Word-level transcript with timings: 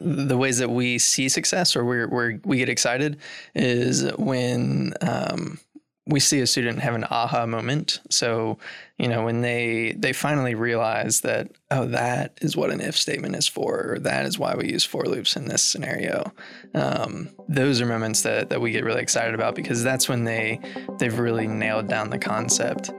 the 0.00 0.36
ways 0.36 0.58
that 0.58 0.70
we 0.70 0.98
see 0.98 1.28
success 1.28 1.76
or 1.76 1.84
we're, 1.84 2.08
we're 2.08 2.40
we 2.44 2.58
get 2.58 2.68
excited 2.68 3.18
is 3.54 4.10
when 4.16 4.94
um, 5.02 5.58
we 6.06 6.20
see 6.20 6.40
a 6.40 6.46
student 6.46 6.80
have 6.80 6.94
an 6.94 7.04
aha 7.04 7.46
moment. 7.46 8.00
So, 8.10 8.58
you 8.98 9.08
know, 9.08 9.24
when 9.24 9.42
they 9.42 9.94
they 9.96 10.12
finally 10.12 10.54
realize 10.54 11.20
that 11.20 11.50
oh, 11.70 11.86
that 11.86 12.38
is 12.40 12.56
what 12.56 12.70
an 12.70 12.80
if 12.80 12.96
statement 12.96 13.36
is 13.36 13.46
for, 13.46 13.92
or 13.92 13.98
that 14.00 14.26
is 14.26 14.38
why 14.38 14.54
we 14.56 14.72
use 14.72 14.84
for 14.84 15.04
loops 15.04 15.36
in 15.36 15.46
this 15.46 15.62
scenario. 15.62 16.32
Um, 16.74 17.30
those 17.48 17.80
are 17.80 17.86
moments 17.86 18.22
that 18.22 18.50
that 18.50 18.60
we 18.60 18.72
get 18.72 18.84
really 18.84 19.02
excited 19.02 19.34
about 19.34 19.54
because 19.54 19.82
that's 19.82 20.08
when 20.08 20.24
they 20.24 20.60
they've 20.98 21.18
really 21.18 21.46
nailed 21.46 21.88
down 21.88 22.10
the 22.10 22.18
concept. 22.18 22.90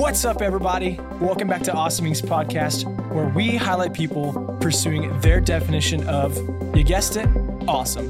What's 0.00 0.24
up, 0.24 0.40
everybody? 0.40 0.98
Welcome 1.20 1.46
back 1.46 1.60
to 1.64 1.74
Awesome 1.74 2.06
Inc.'s 2.06 2.22
Podcast, 2.22 2.84
where 3.12 3.26
we 3.28 3.56
highlight 3.56 3.92
people 3.92 4.56
pursuing 4.58 5.20
their 5.20 5.42
definition 5.42 6.08
of, 6.08 6.38
you 6.74 6.82
guessed 6.84 7.16
it, 7.16 7.28
awesome. 7.68 8.08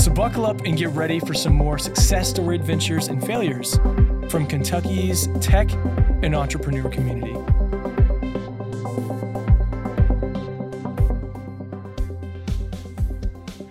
So 0.00 0.10
buckle 0.10 0.44
up 0.44 0.62
and 0.62 0.76
get 0.76 0.88
ready 0.88 1.20
for 1.20 1.32
some 1.32 1.54
more 1.54 1.78
success 1.78 2.30
story 2.30 2.56
adventures 2.56 3.06
and 3.06 3.24
failures 3.24 3.76
from 4.28 4.48
Kentucky's 4.48 5.28
tech 5.40 5.70
and 6.24 6.34
entrepreneur 6.34 6.90
community. 6.90 7.34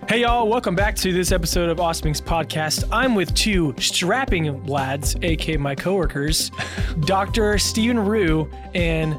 Hey 0.06 0.20
y'all, 0.20 0.46
welcome 0.46 0.74
back 0.74 0.96
to 0.96 1.14
this 1.14 1.32
episode 1.32 1.70
of 1.70 1.80
Awesome 1.80 2.12
Inc.'s 2.12 2.20
Podcast. 2.20 2.84
I'm 2.92 3.14
with 3.14 3.34
two 3.34 3.74
strapping 3.78 4.62
lads, 4.66 5.16
aka 5.22 5.56
my 5.56 5.74
coworkers, 5.74 6.50
Dr. 7.00 7.56
Stephen 7.58 7.98
Rue 7.98 8.50
and 8.74 9.16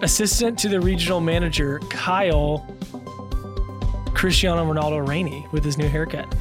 assistant 0.00 0.58
to 0.60 0.68
the 0.70 0.80
regional 0.80 1.20
manager, 1.20 1.78
Kyle 1.90 2.66
Cristiano 4.14 4.64
Ronaldo 4.64 5.06
Rainey, 5.06 5.46
with 5.52 5.62
his 5.62 5.76
new 5.76 5.88
haircut. 5.88 6.34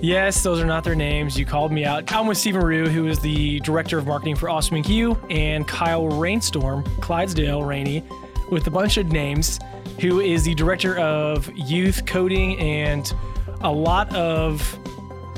Yes, 0.00 0.42
those 0.42 0.58
are 0.58 0.66
not 0.66 0.82
their 0.82 0.96
names. 0.96 1.38
You 1.38 1.44
called 1.44 1.70
me 1.70 1.84
out. 1.84 2.10
I'm 2.10 2.26
with 2.26 2.38
Stephen 2.38 2.62
Rue, 2.62 2.88
who 2.88 3.08
is 3.08 3.18
the 3.18 3.60
director 3.60 3.98
of 3.98 4.06
marketing 4.06 4.36
for 4.36 4.48
Awesome 4.48 4.82
Inc., 4.82 5.18
and 5.30 5.68
Kyle 5.68 6.08
Rainstorm, 6.08 6.82
Clydesdale 7.02 7.62
Rainey, 7.62 8.02
with 8.50 8.66
a 8.66 8.70
bunch 8.70 8.96
of 8.96 9.12
names 9.12 9.60
who 10.00 10.20
is 10.20 10.44
the 10.44 10.54
director 10.54 10.98
of 10.98 11.50
youth 11.56 12.04
coding 12.06 12.58
and 12.58 13.12
a 13.60 13.70
lot 13.72 14.14
of 14.14 14.78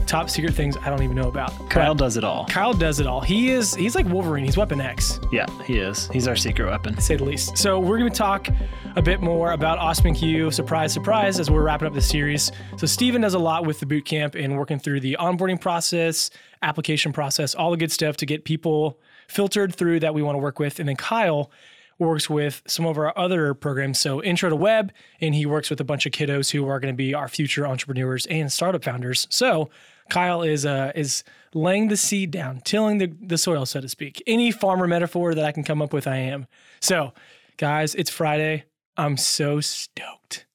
top 0.06 0.28
secret 0.28 0.52
things 0.54 0.76
I 0.76 0.90
don't 0.90 1.02
even 1.02 1.16
know 1.16 1.28
about. 1.28 1.50
Kyle 1.70 1.94
But 1.94 1.98
does 2.04 2.16
it 2.18 2.24
all. 2.24 2.44
Kyle 2.46 2.74
does 2.74 3.00
it 3.00 3.06
all. 3.06 3.20
He 3.22 3.50
is 3.50 3.74
he's 3.74 3.94
like 3.94 4.06
Wolverine. 4.06 4.44
He's 4.44 4.56
Weapon 4.56 4.80
X, 4.80 5.18
Yeah, 5.32 5.46
he 5.64 5.78
is. 5.78 6.08
He's 6.08 6.28
our 6.28 6.36
secret 6.36 6.66
weapon. 6.66 6.94
to 6.94 7.00
say 7.00 7.16
the 7.16 7.24
least. 7.24 7.56
So 7.56 7.80
we're 7.80 7.98
going 7.98 8.10
to 8.10 8.16
talk 8.16 8.48
a 8.96 9.02
bit 9.02 9.20
more 9.22 9.52
about 9.52 9.78
Osman 9.78 10.14
Q. 10.14 10.50
Surprise, 10.50 10.92
surprise, 10.92 11.40
as 11.40 11.50
we're 11.50 11.62
wrapping 11.62 11.88
up 11.88 11.94
the 11.94 12.02
series. 12.02 12.52
So 12.76 12.86
Stephen 12.86 13.22
does 13.22 13.34
a 13.34 13.38
lot 13.38 13.66
with 13.66 13.80
the 13.80 13.86
boot 13.86 14.04
camp 14.04 14.34
and 14.34 14.56
working 14.58 14.78
through 14.78 15.00
the 15.00 15.16
onboarding 15.18 15.58
process, 15.60 16.30
application 16.62 17.12
process, 17.12 17.54
all 17.54 17.70
the 17.70 17.76
good 17.78 17.90
stuff 17.90 18.16
to 18.18 18.26
get 18.26 18.44
people 18.44 18.98
filtered 19.26 19.74
through 19.74 20.00
that 20.00 20.14
we 20.14 20.22
want 20.22 20.34
to 20.34 20.38
work 20.40 20.58
with. 20.58 20.78
And 20.80 20.88
then 20.88 20.96
Kyle 20.96 21.50
works 21.98 22.28
with 22.28 22.62
some 22.66 22.86
of 22.86 22.98
our 22.98 23.16
other 23.16 23.54
programs. 23.54 23.98
So 23.98 24.22
Intro 24.22 24.50
to 24.50 24.56
Web, 24.56 24.92
and 25.20 25.34
he 25.34 25.46
works 25.46 25.70
with 25.70 25.80
a 25.80 25.84
bunch 25.84 26.06
of 26.06 26.12
kiddos 26.12 26.50
who 26.50 26.66
are 26.68 26.80
going 26.80 26.92
to 26.92 26.96
be 26.96 27.14
our 27.14 27.28
future 27.28 27.66
entrepreneurs 27.66 28.26
and 28.26 28.52
startup 28.52 28.84
founders. 28.84 29.26
So 29.30 29.70
Kyle 30.10 30.42
is 30.42 30.66
uh, 30.66 30.92
is 30.94 31.24
laying 31.54 31.88
the 31.88 31.96
seed 31.96 32.30
down, 32.30 32.60
tilling 32.64 32.98
the, 32.98 33.12
the 33.22 33.38
soil, 33.38 33.64
so 33.66 33.80
to 33.80 33.88
speak. 33.88 34.22
Any 34.26 34.50
farmer 34.50 34.86
metaphor 34.86 35.34
that 35.34 35.44
I 35.44 35.52
can 35.52 35.64
come 35.64 35.80
up 35.80 35.92
with, 35.92 36.06
I 36.06 36.16
am. 36.16 36.46
So, 36.80 37.12
guys, 37.56 37.94
it's 37.94 38.10
Friday. 38.10 38.64
I'm 38.96 39.16
so 39.16 39.60
stoked. 39.60 40.46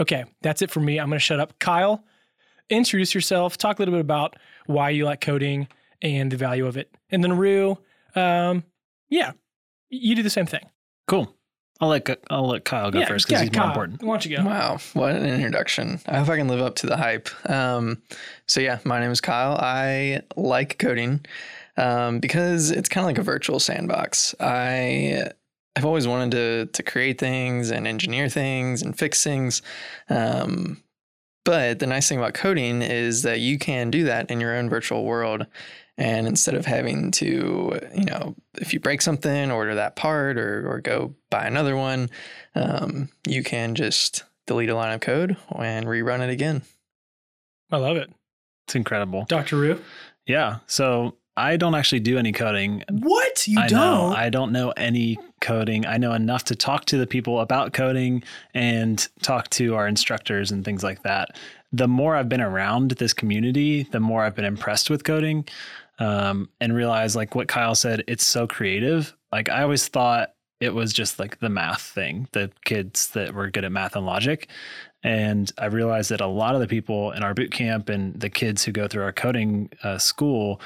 Okay, 0.00 0.24
that's 0.42 0.62
it 0.62 0.70
for 0.70 0.80
me. 0.80 0.98
I'm 0.98 1.08
going 1.08 1.18
to 1.18 1.24
shut 1.24 1.40
up. 1.40 1.58
Kyle, 1.58 2.04
introduce 2.68 3.14
yourself. 3.14 3.58
Talk 3.58 3.78
a 3.78 3.82
little 3.82 3.94
bit 3.94 4.00
about 4.00 4.36
why 4.66 4.90
you 4.90 5.04
like 5.04 5.20
coding 5.20 5.68
and 6.02 6.32
the 6.32 6.36
value 6.36 6.66
of 6.66 6.76
it. 6.76 6.90
And 7.10 7.22
then 7.22 7.36
Rue, 7.36 7.78
um, 8.14 8.64
yeah, 9.08 9.32
you 9.90 10.14
do 10.14 10.22
the 10.22 10.30
same 10.30 10.46
thing. 10.46 10.66
Cool. 11.06 11.34
I'll 11.80 11.88
let 11.88 12.08
I'll 12.28 12.46
let 12.46 12.64
Kyle 12.64 12.90
go 12.90 13.00
yeah, 13.00 13.06
first 13.06 13.30
yeah, 13.30 13.38
because 13.38 13.48
he's 13.48 13.56
more 13.56 13.62
Kyle, 13.62 13.70
important. 13.70 14.02
Why 14.02 14.14
don't 14.14 14.26
you 14.26 14.36
go? 14.36 14.44
Wow, 14.44 14.78
what 14.92 15.14
an 15.14 15.24
introduction. 15.24 15.98
I 16.06 16.18
hope 16.18 16.28
I 16.28 16.36
can 16.36 16.46
live 16.46 16.60
up 16.60 16.74
to 16.76 16.86
the 16.86 16.96
hype. 16.96 17.28
Um, 17.48 18.02
so, 18.46 18.60
yeah, 18.60 18.80
my 18.84 19.00
name 19.00 19.10
is 19.10 19.22
Kyle. 19.22 19.56
I 19.58 20.20
like 20.36 20.78
coding 20.78 21.24
um, 21.78 22.20
because 22.20 22.70
it's 22.70 22.88
kind 22.88 23.04
of 23.04 23.06
like 23.06 23.18
a 23.18 23.22
virtual 23.22 23.58
sandbox. 23.58 24.34
I 24.40 25.30
I've 25.74 25.86
always 25.86 26.06
wanted 26.06 26.32
to 26.32 26.66
to 26.66 26.82
create 26.82 27.18
things 27.18 27.70
and 27.70 27.86
engineer 27.86 28.28
things 28.28 28.82
and 28.82 28.96
fix 28.96 29.24
things. 29.24 29.62
Um, 30.10 30.82
but 31.46 31.78
the 31.78 31.86
nice 31.86 32.08
thing 32.08 32.18
about 32.18 32.34
coding 32.34 32.82
is 32.82 33.22
that 33.22 33.40
you 33.40 33.58
can 33.58 33.90
do 33.90 34.04
that 34.04 34.30
in 34.30 34.40
your 34.40 34.54
own 34.54 34.68
virtual 34.68 35.04
world. 35.06 35.46
And 36.00 36.26
instead 36.26 36.54
of 36.54 36.64
having 36.64 37.10
to, 37.12 37.78
you 37.94 38.04
know, 38.06 38.34
if 38.54 38.72
you 38.72 38.80
break 38.80 39.02
something, 39.02 39.50
order 39.50 39.74
that 39.74 39.96
part 39.96 40.38
or, 40.38 40.66
or 40.66 40.80
go 40.80 41.14
buy 41.28 41.46
another 41.46 41.76
one, 41.76 42.08
um, 42.54 43.10
you 43.28 43.44
can 43.44 43.74
just 43.74 44.24
delete 44.46 44.70
a 44.70 44.74
line 44.74 44.94
of 44.94 45.02
code 45.02 45.36
and 45.58 45.84
rerun 45.84 46.20
it 46.20 46.30
again. 46.30 46.62
I 47.70 47.76
love 47.76 47.98
it. 47.98 48.10
It's 48.66 48.74
incredible. 48.74 49.26
Dr. 49.28 49.56
Rue. 49.56 49.78
Yeah. 50.26 50.60
So 50.66 51.18
I 51.36 51.58
don't 51.58 51.74
actually 51.74 52.00
do 52.00 52.16
any 52.16 52.32
coding. 52.32 52.82
What? 52.90 53.46
You 53.46 53.60
I 53.60 53.68
don't? 53.68 53.78
know 53.78 54.06
I 54.16 54.30
don't 54.30 54.52
know 54.52 54.70
any 54.70 55.18
coding. 55.42 55.84
I 55.84 55.98
know 55.98 56.14
enough 56.14 56.44
to 56.44 56.54
talk 56.54 56.86
to 56.86 56.96
the 56.96 57.06
people 57.06 57.40
about 57.40 57.74
coding 57.74 58.22
and 58.54 59.06
talk 59.20 59.50
to 59.50 59.74
our 59.74 59.86
instructors 59.86 60.50
and 60.50 60.64
things 60.64 60.82
like 60.82 61.02
that. 61.02 61.36
The 61.72 61.88
more 61.88 62.16
I've 62.16 62.28
been 62.28 62.40
around 62.40 62.92
this 62.92 63.12
community, 63.12 63.84
the 63.84 64.00
more 64.00 64.24
I've 64.24 64.34
been 64.34 64.44
impressed 64.44 64.88
with 64.90 65.04
coding 65.04 65.46
um, 66.00 66.48
and 66.60 66.74
realize 66.74 67.14
like 67.14 67.34
what 67.34 67.46
Kyle 67.46 67.74
said, 67.74 68.02
it's 68.08 68.24
so 68.24 68.46
creative. 68.46 69.14
Like 69.30 69.48
I 69.48 69.62
always 69.62 69.86
thought 69.86 70.34
it 70.60 70.74
was 70.74 70.92
just 70.92 71.18
like 71.18 71.38
the 71.38 71.48
math 71.48 71.82
thing, 71.82 72.26
the 72.32 72.50
kids 72.64 73.08
that 73.10 73.34
were 73.34 73.50
good 73.50 73.64
at 73.64 73.72
math 73.72 73.94
and 73.94 74.04
logic. 74.04 74.48
And 75.02 75.50
I 75.56 75.66
realized 75.66 76.10
that 76.10 76.20
a 76.20 76.26
lot 76.26 76.54
of 76.54 76.60
the 76.60 76.66
people 76.66 77.12
in 77.12 77.22
our 77.22 77.32
boot 77.32 77.52
camp 77.52 77.88
and 77.88 78.18
the 78.18 78.28
kids 78.28 78.64
who 78.64 78.72
go 78.72 78.88
through 78.88 79.04
our 79.04 79.12
coding 79.12 79.70
uh, 79.82 79.98
school 79.98 80.60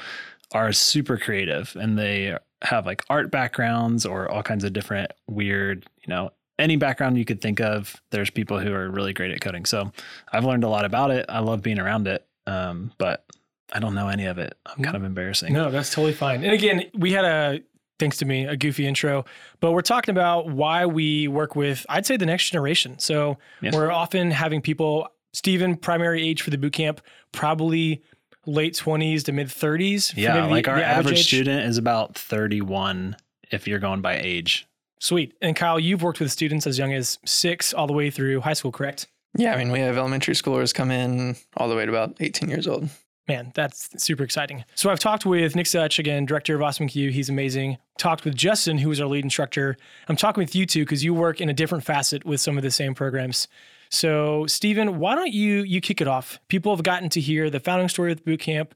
are 0.51 0.73
super 0.73 1.17
creative 1.17 1.75
and 1.79 1.97
they 1.97 2.37
have 2.61 2.85
like 2.85 3.03
art 3.09 3.31
backgrounds 3.31 4.05
or 4.05 4.29
all 4.29 4.43
kinds 4.43 4.63
of 4.63 4.73
different 4.73 5.11
weird, 5.27 5.85
you 6.01 6.09
know, 6.09 6.31
any 6.59 6.75
background 6.77 7.17
you 7.17 7.25
could 7.25 7.41
think 7.41 7.59
of. 7.59 8.01
There's 8.11 8.29
people 8.29 8.59
who 8.59 8.73
are 8.73 8.89
really 8.89 9.13
great 9.13 9.31
at 9.31 9.41
coding. 9.41 9.65
So 9.65 9.91
I've 10.31 10.45
learned 10.45 10.63
a 10.63 10.69
lot 10.69 10.85
about 10.85 11.11
it. 11.11 11.25
I 11.27 11.39
love 11.39 11.61
being 11.61 11.79
around 11.79 12.07
it. 12.07 12.25
Um, 12.47 12.91
but 12.97 13.25
I 13.73 13.79
don't 13.79 13.95
know 13.95 14.07
any 14.07 14.25
of 14.25 14.37
it. 14.37 14.57
I'm 14.65 14.83
kind 14.83 14.95
mm. 14.95 14.99
of 14.99 15.03
embarrassing. 15.03 15.53
No, 15.53 15.71
that's 15.71 15.89
totally 15.93 16.13
fine. 16.13 16.43
And 16.43 16.53
again, 16.53 16.85
we 16.93 17.11
had 17.11 17.25
a 17.25 17.59
thanks 17.97 18.17
to 18.17 18.25
me 18.25 18.45
a 18.45 18.57
goofy 18.57 18.85
intro, 18.85 19.25
but 19.61 19.71
we're 19.71 19.81
talking 19.81 20.11
about 20.11 20.49
why 20.49 20.85
we 20.85 21.27
work 21.27 21.55
with 21.55 21.85
I'd 21.89 22.05
say 22.05 22.17
the 22.17 22.25
next 22.25 22.49
generation. 22.49 22.99
So 22.99 23.37
Yeah. 23.61 23.71
we're 23.73 23.91
often 23.91 24.31
having 24.31 24.61
people 24.61 25.07
Stephen 25.33 25.75
primary 25.75 26.25
age 26.25 26.41
for 26.41 26.49
the 26.49 26.57
boot 26.57 26.73
camp 26.73 27.01
probably 27.31 28.01
late 28.45 28.75
20s 28.75 29.23
to 29.23 29.31
mid 29.31 29.47
30s. 29.47 30.13
Yeah, 30.15 30.35
maybe 30.35 30.47
the- 30.47 30.51
like 30.51 30.67
our 30.67 30.77
the 30.77 30.85
average, 30.85 31.19
age. 31.19 31.27
student 31.27 31.65
is 31.65 31.77
about 31.77 32.15
31 32.15 33.15
if 33.51 33.67
you're 33.67 33.79
going 33.79 34.01
by 34.01 34.17
age. 34.17 34.67
Sweet. 34.99 35.33
And 35.41 35.55
Kyle, 35.55 35.79
you've 35.79 36.01
worked 36.01 36.19
with 36.19 36.31
students 36.31 36.65
as 36.65 36.77
young 36.77 36.93
as 36.93 37.19
6 37.25 37.73
all 37.73 37.87
the 37.87 37.93
way 37.93 38.09
through 38.09 38.41
high 38.41 38.53
school, 38.53 38.71
correct? 38.71 39.07
Yeah, 39.37 39.53
I 39.53 39.57
mean, 39.57 39.71
we 39.71 39.79
have 39.79 39.97
elementary 39.97 40.33
schoolers 40.33 40.73
come 40.73 40.91
in 40.91 41.35
all 41.57 41.67
the 41.67 41.75
way 41.75 41.85
to 41.85 41.91
about 41.91 42.15
18 42.19 42.49
years 42.49 42.67
old. 42.67 42.89
Man, 43.27 43.51
that's 43.55 44.03
super 44.03 44.23
exciting. 44.23 44.63
So 44.75 44.91
I've 44.91 44.99
talked 44.99 45.25
with 45.25 45.55
Nick 45.55 45.65
Such, 45.65 45.97
again, 45.97 46.25
director 46.25 46.55
of 46.55 46.61
Awesome 46.61 46.87
Q. 46.87 47.09
He's 47.09 47.29
amazing. 47.29 47.77
Talked 47.97 48.23
with 48.23 48.35
Justin, 48.35 48.77
who 48.77 48.91
is 48.91 49.01
our 49.01 49.07
lead 49.07 49.23
instructor. 49.23 49.77
I'm 50.07 50.15
talking 50.15 50.41
with 50.41 50.55
you 50.55 50.67
two 50.67 50.83
because 50.83 51.03
you 51.03 51.13
work 51.13 51.41
in 51.41 51.49
a 51.49 51.53
different 51.53 51.83
facet 51.83 52.23
with 52.23 52.39
some 52.39 52.55
of 52.55 52.63
the 52.63 52.69
same 52.69 52.93
programs. 52.93 53.47
So, 53.89 54.45
Stephen, 54.45 54.99
why 54.99 55.15
don't 55.15 55.33
you 55.33 55.63
you 55.63 55.81
kick 55.81 56.01
it 56.01 56.07
off? 56.07 56.39
People 56.49 56.75
have 56.75 56.83
gotten 56.83 57.09
to 57.09 57.21
hear 57.21 57.49
the 57.49 57.59
founding 57.59 57.89
story 57.89 58.11
of 58.11 58.23
the 58.23 58.67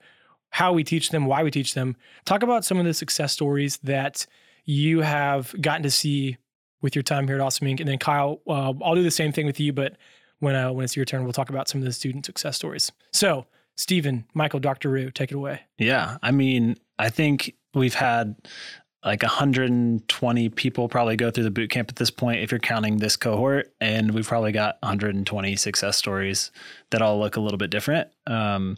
how 0.52 0.74
we 0.74 0.84
teach 0.84 1.10
them, 1.10 1.26
why 1.26 1.44
we 1.44 1.52
teach 1.52 1.76
them. 1.76 1.96
Talk 2.26 2.42
about 2.42 2.66
some 2.66 2.80
of 2.80 2.86
the 2.86 2.94
success 2.94 3.32
stories 3.32 3.78
that 3.84 4.26
you 4.66 5.02
have 5.02 5.54
gotten 5.62 5.84
to 5.84 5.92
see 5.92 6.38
with 6.82 6.96
your 6.96 7.04
time 7.04 7.28
here 7.28 7.36
at 7.36 7.42
Awesome 7.42 7.68
Inc. 7.68 7.80
And 7.80 7.90
then 7.90 8.00
Kyle, 8.00 8.40
uh, 8.48 8.74
I'll 8.84 8.96
do 8.96 9.04
the 9.04 9.12
same 9.12 9.32
thing 9.32 9.46
with 9.46 9.60
you, 9.60 9.74
but 9.74 9.98
when 10.40 10.56
uh, 10.56 10.72
when 10.72 10.86
it's 10.86 10.96
your 10.96 11.06
turn, 11.06 11.24
we'll 11.24 11.34
talk 11.34 11.50
about 11.50 11.68
some 11.68 11.82
of 11.82 11.86
the 11.86 11.94
student 11.94 12.26
success 12.26 12.56
stories. 12.56 12.92
So, 13.14 13.46
Stephen, 13.80 14.26
Michael, 14.34 14.60
Dr. 14.60 14.90
Rue, 14.90 15.10
take 15.10 15.32
it 15.32 15.36
away. 15.36 15.62
Yeah. 15.78 16.18
I 16.22 16.32
mean, 16.32 16.76
I 17.00 17.10
think 17.10 17.56
we've 17.74 17.94
had 17.94 18.36
like 19.06 19.24
120 19.24 20.50
people 20.50 20.90
probably 20.90 21.16
go 21.16 21.32
through 21.32 21.46
the 21.46 21.52
boot 21.52 21.70
camp 21.70 21.88
at 21.88 21.96
this 21.96 22.12
point, 22.12 22.42
if 22.42 22.52
you're 22.52 22.60
counting 22.60 22.98
this 22.98 23.16
cohort. 23.16 23.74
And 23.80 24.14
we've 24.14 24.28
probably 24.28 24.52
got 24.52 24.80
120 24.82 25.56
success 25.56 25.96
stories 25.96 26.52
that 26.90 27.02
all 27.02 27.20
look 27.20 27.38
a 27.38 27.40
little 27.40 27.58
bit 27.58 27.70
different. 27.70 28.10
Um, 28.28 28.76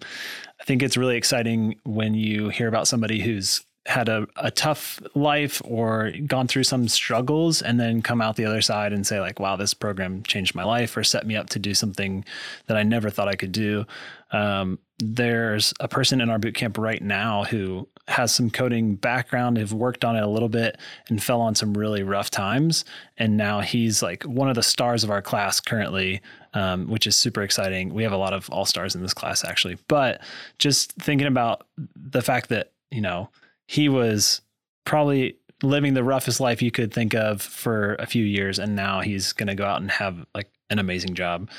I 0.59 0.65
think 0.65 0.83
it's 0.83 0.97
really 0.97 1.17
exciting 1.17 1.79
when 1.83 2.13
you 2.13 2.49
hear 2.49 2.67
about 2.67 2.87
somebody 2.87 3.21
who's 3.21 3.63
had 3.87 4.07
a, 4.09 4.27
a 4.35 4.51
tough 4.51 5.01
life 5.15 5.59
or 5.65 6.11
gone 6.27 6.47
through 6.47 6.63
some 6.63 6.87
struggles 6.87 7.63
and 7.63 7.79
then 7.79 8.03
come 8.03 8.21
out 8.21 8.35
the 8.35 8.45
other 8.45 8.61
side 8.61 8.93
and 8.93 9.07
say 9.07 9.19
like 9.19 9.39
wow 9.39 9.55
this 9.55 9.73
program 9.73 10.21
changed 10.21 10.53
my 10.53 10.63
life 10.63 10.95
or 10.95 11.03
set 11.03 11.25
me 11.25 11.35
up 11.35 11.49
to 11.49 11.57
do 11.57 11.73
something 11.73 12.23
that 12.67 12.77
i 12.77 12.83
never 12.83 13.09
thought 13.09 13.27
i 13.27 13.33
could 13.33 13.51
do 13.51 13.83
um, 14.31 14.79
there's 14.99 15.73
a 15.79 15.87
person 15.87 16.21
in 16.21 16.29
our 16.29 16.39
boot 16.39 16.55
camp 16.55 16.77
right 16.77 17.01
now 17.01 17.43
who 17.43 17.87
has 18.07 18.33
some 18.33 18.49
coding 18.49 18.95
background, 18.95 19.57
have 19.57 19.73
worked 19.73 20.05
on 20.05 20.15
it 20.15 20.23
a 20.23 20.27
little 20.27 20.49
bit 20.49 20.77
and 21.09 21.21
fell 21.21 21.41
on 21.41 21.55
some 21.55 21.73
really 21.73 22.03
rough 22.03 22.29
times. 22.29 22.85
And 23.17 23.37
now 23.37 23.61
he's 23.61 24.01
like 24.01 24.23
one 24.23 24.49
of 24.49 24.55
the 24.55 24.63
stars 24.63 25.03
of 25.03 25.09
our 25.09 25.21
class 25.21 25.59
currently, 25.59 26.21
um, 26.53 26.87
which 26.87 27.07
is 27.07 27.15
super 27.15 27.41
exciting. 27.41 27.93
We 27.93 28.03
have 28.03 28.11
a 28.11 28.17
lot 28.17 28.33
of 28.33 28.49
all 28.49 28.65
stars 28.65 28.95
in 28.95 29.01
this 29.01 29.13
class 29.13 29.43
actually, 29.43 29.77
but 29.87 30.21
just 30.59 30.93
thinking 30.93 31.27
about 31.27 31.65
the 31.95 32.21
fact 32.21 32.49
that, 32.49 32.71
you 32.89 33.01
know, 33.01 33.29
he 33.67 33.89
was 33.89 34.41
probably 34.85 35.37
living 35.63 35.93
the 35.93 36.03
roughest 36.03 36.39
life 36.39 36.61
you 36.61 36.71
could 36.71 36.93
think 36.93 37.13
of 37.13 37.41
for 37.41 37.95
a 37.95 38.05
few 38.05 38.25
years. 38.25 38.59
And 38.59 38.75
now 38.75 39.01
he's 39.01 39.31
going 39.33 39.47
to 39.47 39.55
go 39.55 39.65
out 39.65 39.81
and 39.81 39.91
have 39.91 40.25
like 40.33 40.49
an 40.71 40.79
amazing 40.79 41.13
job. 41.13 41.49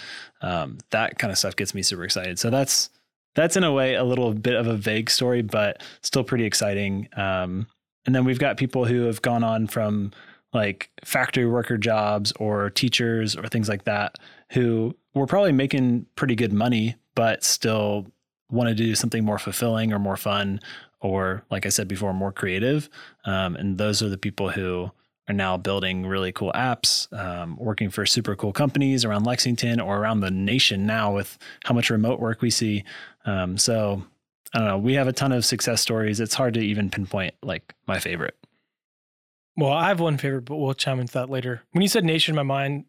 Um, 0.41 0.79
that 0.91 1.19
kind 1.19 1.31
of 1.31 1.39
stuff 1.39 1.55
gets 1.55 1.75
me 1.75 1.83
super 1.83 2.03
excited. 2.03 2.41
So 2.41 2.51
that's, 2.51 2.91
that's 3.37 3.57
in 3.57 3.63
a 3.63 3.73
way 3.73 3.95
a 3.95 4.05
little 4.05 4.35
bit 4.35 4.55
of 4.55 4.67
a 4.67 4.75
vague 4.75 5.09
story, 5.09 5.43
but 5.43 5.83
still 6.03 6.25
pretty 6.25 6.45
exciting. 6.45 7.09
Um, 7.17 7.69
and 8.05 8.15
then 8.15 8.25
we've 8.25 8.39
got 8.39 8.57
people 8.57 8.85
who 8.85 9.03
have 9.03 9.23
gone 9.23 9.45
on 9.45 9.69
from 9.69 10.11
like 10.53 10.91
factory 11.05 11.47
worker 11.47 11.79
jobs 11.79 12.33
or 12.39 12.69
teachers 12.71 13.37
or 13.37 13.47
things 13.47 13.69
like 13.69 13.85
that 13.85 14.17
who 14.51 14.95
were 15.15 15.27
probably 15.27 15.53
making 15.53 16.07
pretty 16.17 16.35
good 16.35 16.53
money, 16.53 16.97
but 17.15 17.45
still 17.45 18.07
wanted 18.51 18.77
to 18.77 18.85
do 18.85 18.95
something 18.95 19.25
more 19.25 19.39
fulfilling 19.39 19.93
or 19.93 19.99
more 19.99 20.17
fun 20.17 20.61
or, 21.01 21.43
like 21.51 21.65
I 21.65 21.71
said 21.71 21.89
before, 21.89 22.13
more 22.13 22.33
creative. 22.33 22.91
Um, 23.25 23.57
and 23.57 23.79
those 23.79 24.03
are 24.03 24.09
the 24.09 24.19
people 24.19 24.51
who 24.51 24.91
are 25.29 25.35
now 25.35 25.57
building 25.57 26.07
really 26.07 26.33
cool 26.33 26.53
apps, 26.55 27.13
um, 27.17 27.57
working 27.57 27.91
for 27.91 28.05
super 28.05 28.35
cool 28.35 28.53
companies 28.53 29.05
around 29.05 29.25
Lexington 29.25 29.81
or 29.81 29.99
around 29.99 30.21
the 30.21 30.31
nation 30.31 30.85
now 30.87 31.15
with 31.15 31.39
how 31.65 31.75
much 31.75 31.91
remote 31.91 32.19
work 32.19 32.43
we 32.43 32.51
see. 32.51 32.85
Um, 33.25 33.57
so 33.57 34.03
I 34.55 34.59
don't 34.59 34.69
know. 34.69 34.79
We 34.79 34.95
have 34.95 35.07
a 35.07 35.13
ton 35.13 35.33
of 35.33 35.45
success 35.45 35.81
stories. 35.81 36.21
It's 36.21 36.35
hard 36.35 36.55
to 36.55 36.61
even 36.61 36.91
pinpoint 36.91 37.35
like 37.43 37.75
my 37.87 38.01
favorite. 38.01 38.37
Well, 39.57 39.73
I 39.73 39.89
have 39.89 40.01
one 40.01 40.19
favorite, 40.19 40.43
but 40.43 40.57
we'll 40.57 40.75
chime 40.75 40.99
into 40.99 41.13
that 41.15 41.31
later. 41.31 41.63
When 41.73 41.83
you 41.83 41.89
said 41.89 42.05
nation, 42.05 42.35
my 42.35 42.43
mind 42.43 42.87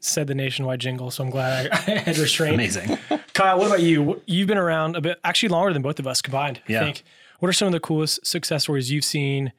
said 0.00 0.26
the 0.26 0.34
nationwide 0.34 0.80
jingle, 0.80 1.10
so 1.10 1.24
I'm 1.24 1.30
glad 1.30 1.68
I, 1.70 1.76
I 1.86 1.98
had 1.98 2.18
restraint. 2.18 2.54
Amazing. 2.54 2.98
Kyle, 3.34 3.58
what 3.58 3.66
about 3.66 3.82
you? 3.82 4.20
You've 4.26 4.48
been 4.48 4.58
around 4.58 4.96
a 4.96 5.00
bit, 5.00 5.20
actually 5.24 5.50
longer 5.50 5.72
than 5.72 5.82
both 5.82 5.98
of 5.98 6.06
us 6.06 6.20
combined. 6.20 6.60
Yeah. 6.66 6.80
I 6.80 6.84
think. 6.84 7.04
What 7.38 7.48
are 7.48 7.52
some 7.52 7.66
of 7.66 7.72
the 7.72 7.80
coolest 7.80 8.26
success 8.26 8.64
stories 8.64 8.90
you've 8.90 9.04
seen 9.04 9.52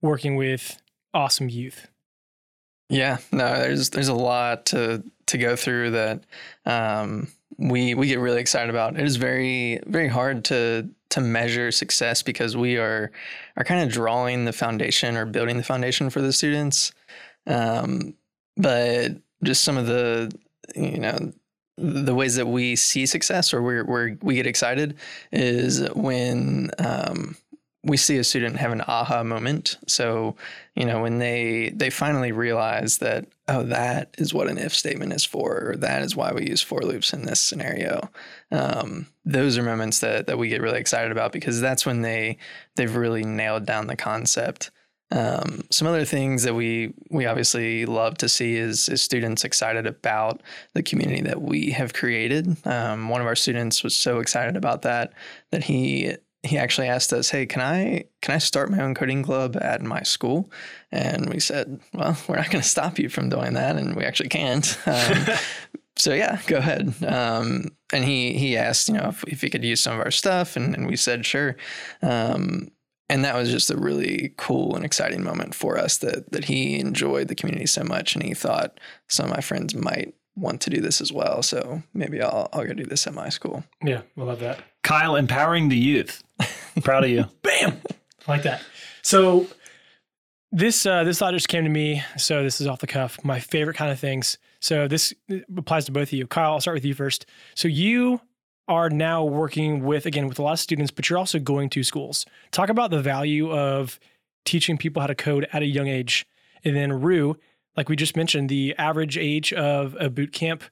working 0.00 0.36
with 0.36 0.80
awesome 1.16 1.48
youth? 1.48 1.88
Yeah, 2.88 3.18
no, 3.32 3.58
there's 3.58 3.90
there's 3.90 4.08
a 4.08 4.14
lot 4.14 4.66
to 4.66 5.02
to 5.26 5.38
go 5.38 5.56
through 5.56 5.90
that 5.92 6.24
um, 6.64 7.28
we 7.58 7.94
we 7.94 8.06
get 8.06 8.20
really 8.20 8.40
excited 8.40 8.70
about. 8.70 8.96
It 8.96 9.04
is 9.04 9.16
very 9.16 9.80
very 9.86 10.08
hard 10.08 10.44
to 10.46 10.88
to 11.10 11.20
measure 11.20 11.72
success 11.72 12.22
because 12.22 12.56
we 12.56 12.76
are 12.76 13.10
are 13.56 13.64
kind 13.64 13.82
of 13.82 13.92
drawing 13.92 14.44
the 14.44 14.52
foundation 14.52 15.16
or 15.16 15.24
building 15.24 15.56
the 15.56 15.64
foundation 15.64 16.10
for 16.10 16.20
the 16.20 16.32
students. 16.32 16.92
Um, 17.46 18.14
but 18.56 19.16
just 19.42 19.64
some 19.64 19.76
of 19.76 19.86
the 19.86 20.32
you 20.76 20.98
know 20.98 21.32
the 21.78 22.14
ways 22.14 22.36
that 22.36 22.46
we 22.46 22.74
see 22.74 23.04
success 23.04 23.52
or 23.52 23.62
we're, 23.62 23.84
we're 23.84 24.16
we 24.22 24.36
get 24.36 24.46
excited 24.46 24.96
is 25.32 25.86
when 25.90 26.70
um, 26.78 27.36
we 27.86 27.96
see 27.96 28.18
a 28.18 28.24
student 28.24 28.56
have 28.56 28.72
an 28.72 28.82
aha 28.86 29.22
moment. 29.22 29.78
So, 29.86 30.36
you 30.74 30.84
know, 30.84 31.00
when 31.02 31.18
they 31.18 31.72
they 31.74 31.88
finally 31.88 32.32
realize 32.32 32.98
that 32.98 33.26
oh, 33.48 33.62
that 33.62 34.14
is 34.18 34.34
what 34.34 34.48
an 34.48 34.58
if 34.58 34.74
statement 34.74 35.12
is 35.12 35.24
for, 35.24 35.70
or 35.70 35.76
that 35.76 36.02
is 36.02 36.16
why 36.16 36.32
we 36.32 36.48
use 36.48 36.60
for 36.60 36.80
loops 36.82 37.12
in 37.12 37.24
this 37.24 37.40
scenario. 37.40 38.10
Um, 38.50 39.06
those 39.24 39.56
are 39.56 39.62
moments 39.62 40.00
that 40.00 40.26
that 40.26 40.36
we 40.36 40.48
get 40.48 40.60
really 40.60 40.80
excited 40.80 41.12
about 41.12 41.32
because 41.32 41.60
that's 41.60 41.86
when 41.86 42.02
they 42.02 42.38
they've 42.74 42.94
really 42.94 43.24
nailed 43.24 43.64
down 43.66 43.86
the 43.86 43.96
concept. 43.96 44.70
Um, 45.12 45.62
some 45.70 45.86
other 45.86 46.04
things 46.04 46.42
that 46.42 46.54
we 46.54 46.92
we 47.10 47.26
obviously 47.26 47.86
love 47.86 48.18
to 48.18 48.28
see 48.28 48.56
is, 48.56 48.88
is 48.88 49.00
students 49.00 49.44
excited 49.44 49.86
about 49.86 50.42
the 50.74 50.82
community 50.82 51.22
that 51.22 51.40
we 51.40 51.70
have 51.70 51.94
created. 51.94 52.56
Um, 52.66 53.08
one 53.08 53.20
of 53.20 53.28
our 53.28 53.36
students 53.36 53.84
was 53.84 53.94
so 53.94 54.18
excited 54.18 54.56
about 54.56 54.82
that 54.82 55.12
that 55.52 55.62
he 55.62 56.16
he 56.46 56.58
actually 56.58 56.88
asked 56.88 57.12
us, 57.12 57.30
"Hey, 57.30 57.46
can 57.46 57.60
I 57.60 58.04
can 58.22 58.34
I 58.34 58.38
start 58.38 58.70
my 58.70 58.80
own 58.82 58.94
coding 58.94 59.22
club 59.22 59.56
at 59.60 59.82
my 59.82 60.02
school?" 60.02 60.50
And 60.90 61.28
we 61.28 61.40
said, 61.40 61.80
"Well, 61.92 62.16
we're 62.28 62.36
not 62.36 62.50
going 62.50 62.62
to 62.62 62.68
stop 62.68 62.98
you 62.98 63.08
from 63.08 63.28
doing 63.28 63.54
that, 63.54 63.76
and 63.76 63.96
we 63.96 64.04
actually 64.04 64.28
can't." 64.28 64.78
Um, 64.86 65.36
so 65.98 66.12
yeah, 66.12 66.40
go 66.46 66.58
ahead. 66.58 66.94
Um, 67.04 67.70
and 67.92 68.04
he 68.04 68.34
he 68.34 68.56
asked, 68.56 68.88
you 68.88 68.94
know, 68.94 69.08
if, 69.08 69.24
if 69.24 69.40
he 69.40 69.50
could 69.50 69.64
use 69.64 69.80
some 69.80 69.94
of 69.94 70.00
our 70.00 70.10
stuff, 70.10 70.56
and, 70.56 70.74
and 70.74 70.86
we 70.86 70.96
said 70.96 71.24
sure. 71.24 71.56
Um, 72.02 72.70
and 73.08 73.24
that 73.24 73.36
was 73.36 73.50
just 73.50 73.70
a 73.70 73.76
really 73.76 74.34
cool 74.36 74.74
and 74.74 74.84
exciting 74.84 75.22
moment 75.22 75.54
for 75.54 75.78
us 75.78 75.98
that 75.98 76.32
that 76.32 76.44
he 76.44 76.78
enjoyed 76.78 77.28
the 77.28 77.34
community 77.34 77.66
so 77.66 77.82
much, 77.82 78.14
and 78.14 78.22
he 78.22 78.34
thought 78.34 78.78
some 79.08 79.26
of 79.26 79.32
my 79.32 79.40
friends 79.40 79.74
might 79.74 80.14
want 80.36 80.60
to 80.60 80.70
do 80.70 80.80
this 80.80 81.00
as 81.00 81.12
well. 81.12 81.42
So 81.42 81.82
maybe 81.94 82.20
I'll 82.20 82.48
I'll 82.52 82.66
go 82.66 82.74
do 82.74 82.84
this 82.84 83.06
at 83.06 83.14
my 83.14 83.28
school. 83.28 83.64
Yeah, 83.82 84.02
I 84.18 84.22
love 84.22 84.40
that. 84.40 84.60
Kyle 84.82 85.16
empowering 85.16 85.68
the 85.68 85.78
youth. 85.78 86.22
Proud 86.82 87.04
of 87.04 87.10
you. 87.10 87.24
Bam, 87.42 87.80
I 88.26 88.30
like 88.30 88.42
that. 88.42 88.62
So 89.02 89.46
this 90.52 90.86
uh, 90.86 91.04
this 91.04 91.18
thought 91.18 91.32
just 91.34 91.48
came 91.48 91.64
to 91.64 91.70
me. 91.70 92.02
So 92.16 92.42
this 92.42 92.60
is 92.60 92.66
off 92.66 92.80
the 92.80 92.86
cuff. 92.86 93.18
My 93.24 93.40
favorite 93.40 93.76
kind 93.76 93.90
of 93.90 93.98
things. 93.98 94.38
So 94.60 94.88
this 94.88 95.12
applies 95.56 95.84
to 95.86 95.92
both 95.92 96.08
of 96.08 96.12
you. 96.12 96.26
Kyle, 96.26 96.52
I'll 96.52 96.60
start 96.60 96.76
with 96.76 96.84
you 96.84 96.94
first. 96.94 97.26
So 97.54 97.68
you 97.68 98.20
are 98.68 98.90
now 98.90 99.22
working 99.24 99.84
with 99.84 100.06
again 100.06 100.28
with 100.28 100.38
a 100.38 100.42
lot 100.42 100.54
of 100.54 100.58
students, 100.58 100.90
but 100.90 101.08
you're 101.08 101.18
also 101.18 101.38
going 101.38 101.70
to 101.70 101.82
schools. 101.82 102.26
Talk 102.50 102.68
about 102.68 102.90
the 102.90 103.00
value 103.00 103.52
of 103.52 104.00
teaching 104.44 104.76
people 104.76 105.00
how 105.00 105.06
to 105.06 105.14
code 105.14 105.46
at 105.52 105.62
a 105.62 105.66
young 105.66 105.88
age. 105.88 106.26
And 106.64 106.74
then 106.74 107.00
Rue, 107.00 107.36
like 107.76 107.88
we 107.88 107.96
just 107.96 108.16
mentioned, 108.16 108.48
the 108.48 108.74
average 108.78 109.18
age 109.18 109.52
of 109.52 109.96
a 110.00 110.08
boot 110.08 110.32
camp 110.32 110.62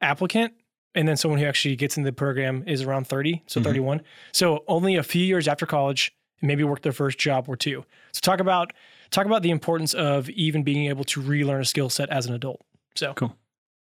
applicant 0.00 0.52
and 0.94 1.06
then 1.08 1.16
someone 1.16 1.38
who 1.40 1.46
actually 1.46 1.76
gets 1.76 1.96
in 1.96 2.02
the 2.02 2.12
program 2.12 2.64
is 2.66 2.82
around 2.82 3.06
30, 3.06 3.42
so 3.46 3.60
Mhm. 3.60 3.64
31. 3.64 4.00
So 4.32 4.64
only 4.68 4.96
a 4.96 5.02
few 5.02 5.24
years 5.24 5.46
after 5.48 5.66
college, 5.66 6.12
maybe 6.42 6.64
work 6.64 6.82
their 6.82 6.92
first 6.92 7.18
job 7.18 7.48
or 7.48 7.56
two. 7.56 7.84
So 8.12 8.20
talk 8.22 8.40
about 8.40 8.72
talk 9.10 9.24
about 9.26 9.42
the 9.42 9.50
importance 9.50 9.94
of 9.94 10.28
even 10.30 10.62
being 10.62 10.86
able 10.88 11.02
to 11.04 11.20
relearn 11.20 11.62
a 11.62 11.64
skill 11.64 11.88
set 11.88 12.10
as 12.10 12.26
an 12.26 12.34
adult. 12.34 12.60
So 12.94 13.14
Cool. 13.14 13.34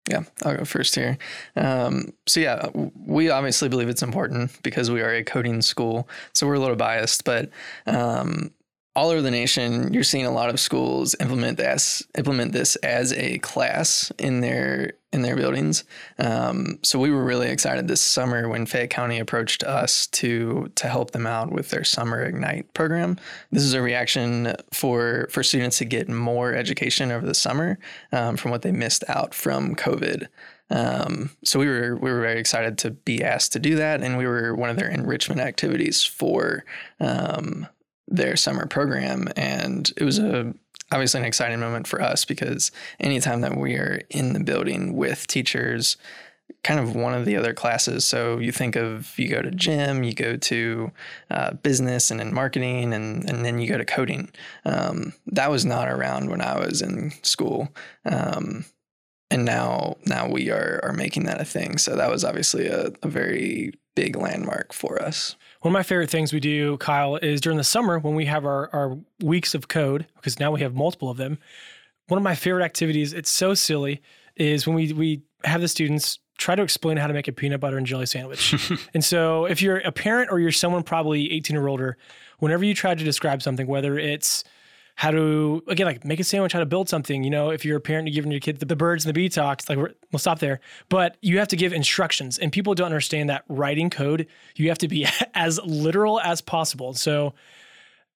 Yeah, 0.09 0.23
I'll 0.43 0.57
go 0.57 0.65
first 0.65 0.95
here. 0.95 1.17
Um, 1.55 2.13
so 2.25 2.39
yeah, 2.39 2.69
we 2.73 3.29
obviously 3.29 3.69
believe 3.69 3.89
it's 3.89 4.01
important 4.01 4.51
because 4.63 4.89
we 4.89 5.01
are 5.01 5.13
a 5.13 5.23
coding 5.23 5.61
school, 5.61 6.07
so 6.33 6.47
we're 6.47 6.55
a 6.55 6.59
little 6.59 6.75
biased. 6.77 7.25
But 7.25 7.49
um, 7.85 8.51
all 8.99 9.11
over 9.11 9.21
the 9.21 9.31
nation, 9.31 9.93
you're 9.93 10.03
seeing 10.03 10.25
a 10.25 10.31
lot 10.31 10.49
of 10.49 10.59
schools 10.59 11.15
implement 11.21 11.57
this 11.57 12.03
implement 12.17 12.51
this 12.51 12.75
as 12.77 13.13
a 13.13 13.37
class 13.39 14.11
in 14.17 14.41
their 14.41 14.91
in 15.13 15.21
their 15.21 15.37
buildings. 15.37 15.85
Um, 16.17 16.79
so 16.83 16.99
we 16.99 17.09
were 17.09 17.23
really 17.23 17.47
excited 17.49 17.87
this 17.87 18.01
summer 18.01 18.49
when 18.49 18.65
Fayette 18.65 18.89
County 18.89 19.17
approached 19.17 19.63
us 19.63 20.05
to 20.07 20.69
to 20.75 20.89
help 20.89 21.11
them 21.11 21.25
out 21.25 21.49
with 21.49 21.69
their 21.69 21.85
summer 21.85 22.21
Ignite 22.23 22.73
program. 22.73 23.17
This 23.53 23.63
is 23.63 23.73
a 23.73 23.81
reaction 23.81 24.53
for 24.73 25.29
for 25.31 25.43
students 25.43 25.77
to 25.77 25.85
get 25.85 26.09
more 26.09 26.53
education 26.53 27.09
over 27.09 27.25
the 27.25 27.33
summer 27.33 27.79
um, 28.11 28.35
from 28.35 28.51
what 28.51 28.63
they 28.63 28.73
missed 28.73 29.05
out 29.07 29.33
from 29.33 29.75
COVID. 29.75 30.27
Um, 30.71 31.29
so 31.45 31.57
we 31.57 31.67
were 31.67 31.95
we 31.95 32.11
were 32.11 32.19
very 32.19 32.39
excited 32.39 32.77
to 32.79 32.91
be 32.91 33.23
asked 33.23 33.53
to 33.53 33.59
do 33.59 33.77
that, 33.77 34.03
and 34.03 34.17
we 34.17 34.27
were 34.27 34.53
one 34.53 34.69
of 34.69 34.75
their 34.75 34.91
enrichment 34.91 35.39
activities 35.39 36.03
for 36.03 36.65
um, 36.99 37.65
their 38.09 38.35
summer 38.35 38.65
program, 38.65 39.29
and 39.35 39.91
it 39.97 40.03
was 40.03 40.19
a 40.19 40.53
obviously 40.91 41.19
an 41.19 41.25
exciting 41.25 41.59
moment 41.59 41.87
for 41.87 42.01
us 42.01 42.25
because 42.25 42.71
anytime 42.99 43.41
that 43.41 43.55
we 43.55 43.75
are 43.75 44.01
in 44.09 44.33
the 44.33 44.39
building 44.39 44.95
with 44.95 45.27
teachers 45.27 45.97
kind 46.63 46.79
of 46.79 46.95
one 46.95 47.13
of 47.13 47.25
the 47.25 47.35
other 47.35 47.53
classes. 47.53 48.05
So 48.05 48.37
you 48.39 48.51
think 48.51 48.75
of 48.75 49.17
you 49.17 49.29
go 49.29 49.41
to 49.41 49.51
gym, 49.51 50.03
you 50.03 50.13
go 50.13 50.35
to 50.35 50.91
uh, 51.29 51.53
business 51.53 52.11
and 52.11 52.19
in 52.19 52.33
marketing, 52.33 52.93
and 52.93 53.29
and 53.29 53.45
then 53.45 53.59
you 53.59 53.69
go 53.69 53.77
to 53.77 53.85
coding. 53.85 54.31
Um, 54.65 55.13
that 55.27 55.49
was 55.49 55.65
not 55.65 55.89
around 55.89 56.29
when 56.29 56.41
I 56.41 56.59
was 56.59 56.81
in 56.81 57.11
school, 57.23 57.69
um, 58.05 58.65
and 59.31 59.45
now 59.45 59.97
now 60.05 60.27
we 60.27 60.49
are 60.49 60.79
are 60.83 60.93
making 60.93 61.25
that 61.25 61.41
a 61.41 61.45
thing. 61.45 61.77
So 61.77 61.95
that 61.95 62.09
was 62.09 62.23
obviously 62.23 62.67
a, 62.67 62.91
a 63.03 63.07
very 63.07 63.73
big 63.95 64.15
landmark 64.15 64.73
for 64.73 65.01
us. 65.01 65.35
One 65.61 65.71
of 65.71 65.73
my 65.73 65.83
favorite 65.83 66.09
things 66.09 66.31
we 66.31 66.39
do, 66.39 66.77
Kyle, 66.77 67.17
is 67.17 67.41
during 67.41 67.57
the 67.57 67.65
summer 67.65 67.99
when 67.99 68.15
we 68.15 68.25
have 68.25 68.45
our, 68.45 68.69
our 68.73 68.97
weeks 69.21 69.53
of 69.53 69.67
code, 69.67 70.07
because 70.15 70.39
now 70.39 70.51
we 70.51 70.61
have 70.61 70.73
multiple 70.73 71.09
of 71.09 71.17
them. 71.17 71.37
One 72.07 72.17
of 72.17 72.23
my 72.23 72.33
favorite 72.33 72.63
activities, 72.63 73.11
it's 73.11 73.29
so 73.29 73.53
silly, 73.53 74.01
is 74.37 74.65
when 74.65 74.75
we, 74.75 74.93
we 74.93 75.21
have 75.43 75.59
the 75.59 75.67
students 75.67 76.19
try 76.37 76.55
to 76.55 76.63
explain 76.63 76.95
how 76.95 77.07
to 77.07 77.13
make 77.13 77.27
a 77.27 77.33
peanut 77.33 77.59
butter 77.59 77.77
and 77.77 77.85
jelly 77.85 78.05
sandwich. 78.05 78.55
and 78.93 79.03
so 79.03 79.45
if 79.45 79.61
you're 79.61 79.79
a 79.79 79.91
parent 79.91 80.31
or 80.31 80.39
you're 80.39 80.53
someone 80.53 80.81
probably 80.81 81.31
18 81.33 81.57
or 81.57 81.67
older, 81.67 81.97
whenever 82.39 82.63
you 82.63 82.73
try 82.73 82.95
to 82.95 83.03
describe 83.03 83.41
something, 83.41 83.67
whether 83.67 83.99
it's 83.99 84.45
how 84.99 85.11
to 85.11 85.63
again 85.69 85.85
like 85.85 86.03
make 86.03 86.19
a 86.19 86.25
sandwich, 86.25 86.51
how 86.51 86.59
to 86.59 86.65
build 86.65 86.89
something. 86.89 87.23
You 87.23 87.29
know, 87.29 87.51
if 87.51 87.63
you're 87.63 87.77
a 87.77 87.79
parent, 87.79 88.09
you're 88.09 88.15
giving 88.15 88.31
your 88.31 88.41
kid 88.41 88.59
the, 88.59 88.65
the 88.65 88.75
birds 88.75 89.05
and 89.05 89.09
the 89.09 89.13
bee 89.13 89.29
talks. 89.29 89.69
Like 89.69 89.77
we'll 89.77 90.19
stop 90.19 90.39
there, 90.39 90.59
but 90.89 91.15
you 91.21 91.39
have 91.39 91.47
to 91.47 91.55
give 91.55 91.71
instructions, 91.71 92.37
and 92.37 92.51
people 92.51 92.75
don't 92.75 92.87
understand 92.87 93.29
that 93.29 93.45
writing 93.47 93.89
code. 93.89 94.27
You 94.57 94.67
have 94.67 94.77
to 94.79 94.89
be 94.89 95.07
as 95.33 95.57
literal 95.63 96.19
as 96.19 96.41
possible. 96.41 96.93
So. 96.93 97.33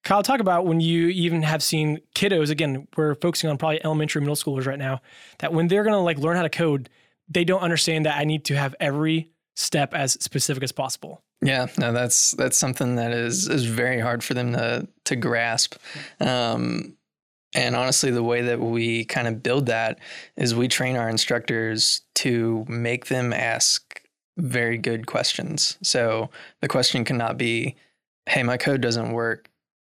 Kyle, 0.03 0.21
talk 0.21 0.41
about 0.41 0.65
when 0.65 0.81
you 0.81 1.07
even 1.07 1.43
have 1.43 1.63
seen 1.63 2.01
kiddos. 2.13 2.49
Again, 2.49 2.89
we're 2.97 3.15
focusing 3.15 3.49
on 3.49 3.57
probably 3.57 3.81
elementary, 3.85 4.19
middle 4.19 4.35
schoolers 4.35 4.67
right 4.67 4.77
now. 4.77 4.99
That 5.39 5.53
when 5.53 5.69
they're 5.69 5.85
gonna 5.85 6.03
like 6.03 6.17
learn 6.17 6.35
how 6.35 6.41
to 6.41 6.49
code, 6.49 6.89
they 7.29 7.45
don't 7.45 7.61
understand 7.61 8.05
that 8.05 8.17
I 8.17 8.25
need 8.25 8.43
to 8.45 8.57
have 8.57 8.75
every 8.81 9.31
step 9.55 9.93
as 9.93 10.21
specific 10.21 10.61
as 10.61 10.73
possible. 10.73 11.23
Yeah, 11.43 11.67
no, 11.77 11.91
that's 11.91 12.31
that's 12.31 12.57
something 12.57 12.95
that 12.95 13.11
is 13.11 13.47
is 13.49 13.65
very 13.65 13.99
hard 13.99 14.23
for 14.23 14.33
them 14.33 14.53
to 14.53 14.87
to 15.05 15.15
grasp. 15.15 15.75
Um, 16.19 16.95
and 17.55 17.75
honestly, 17.75 18.11
the 18.11 18.23
way 18.23 18.43
that 18.43 18.59
we 18.59 19.05
kind 19.05 19.27
of 19.27 19.43
build 19.43 19.67
that 19.67 19.99
is 20.37 20.55
we 20.55 20.67
train 20.67 20.97
our 20.97 21.09
instructors 21.09 22.01
to 22.15 22.65
make 22.69 23.07
them 23.07 23.33
ask 23.33 24.01
very 24.37 24.77
good 24.77 25.07
questions. 25.07 25.77
So 25.83 26.29
the 26.61 26.69
question 26.69 27.05
cannot 27.05 27.37
be, 27.37 27.75
"Hey, 28.27 28.43
my 28.43 28.57
code 28.57 28.81
doesn't 28.81 29.11
work. 29.13 29.49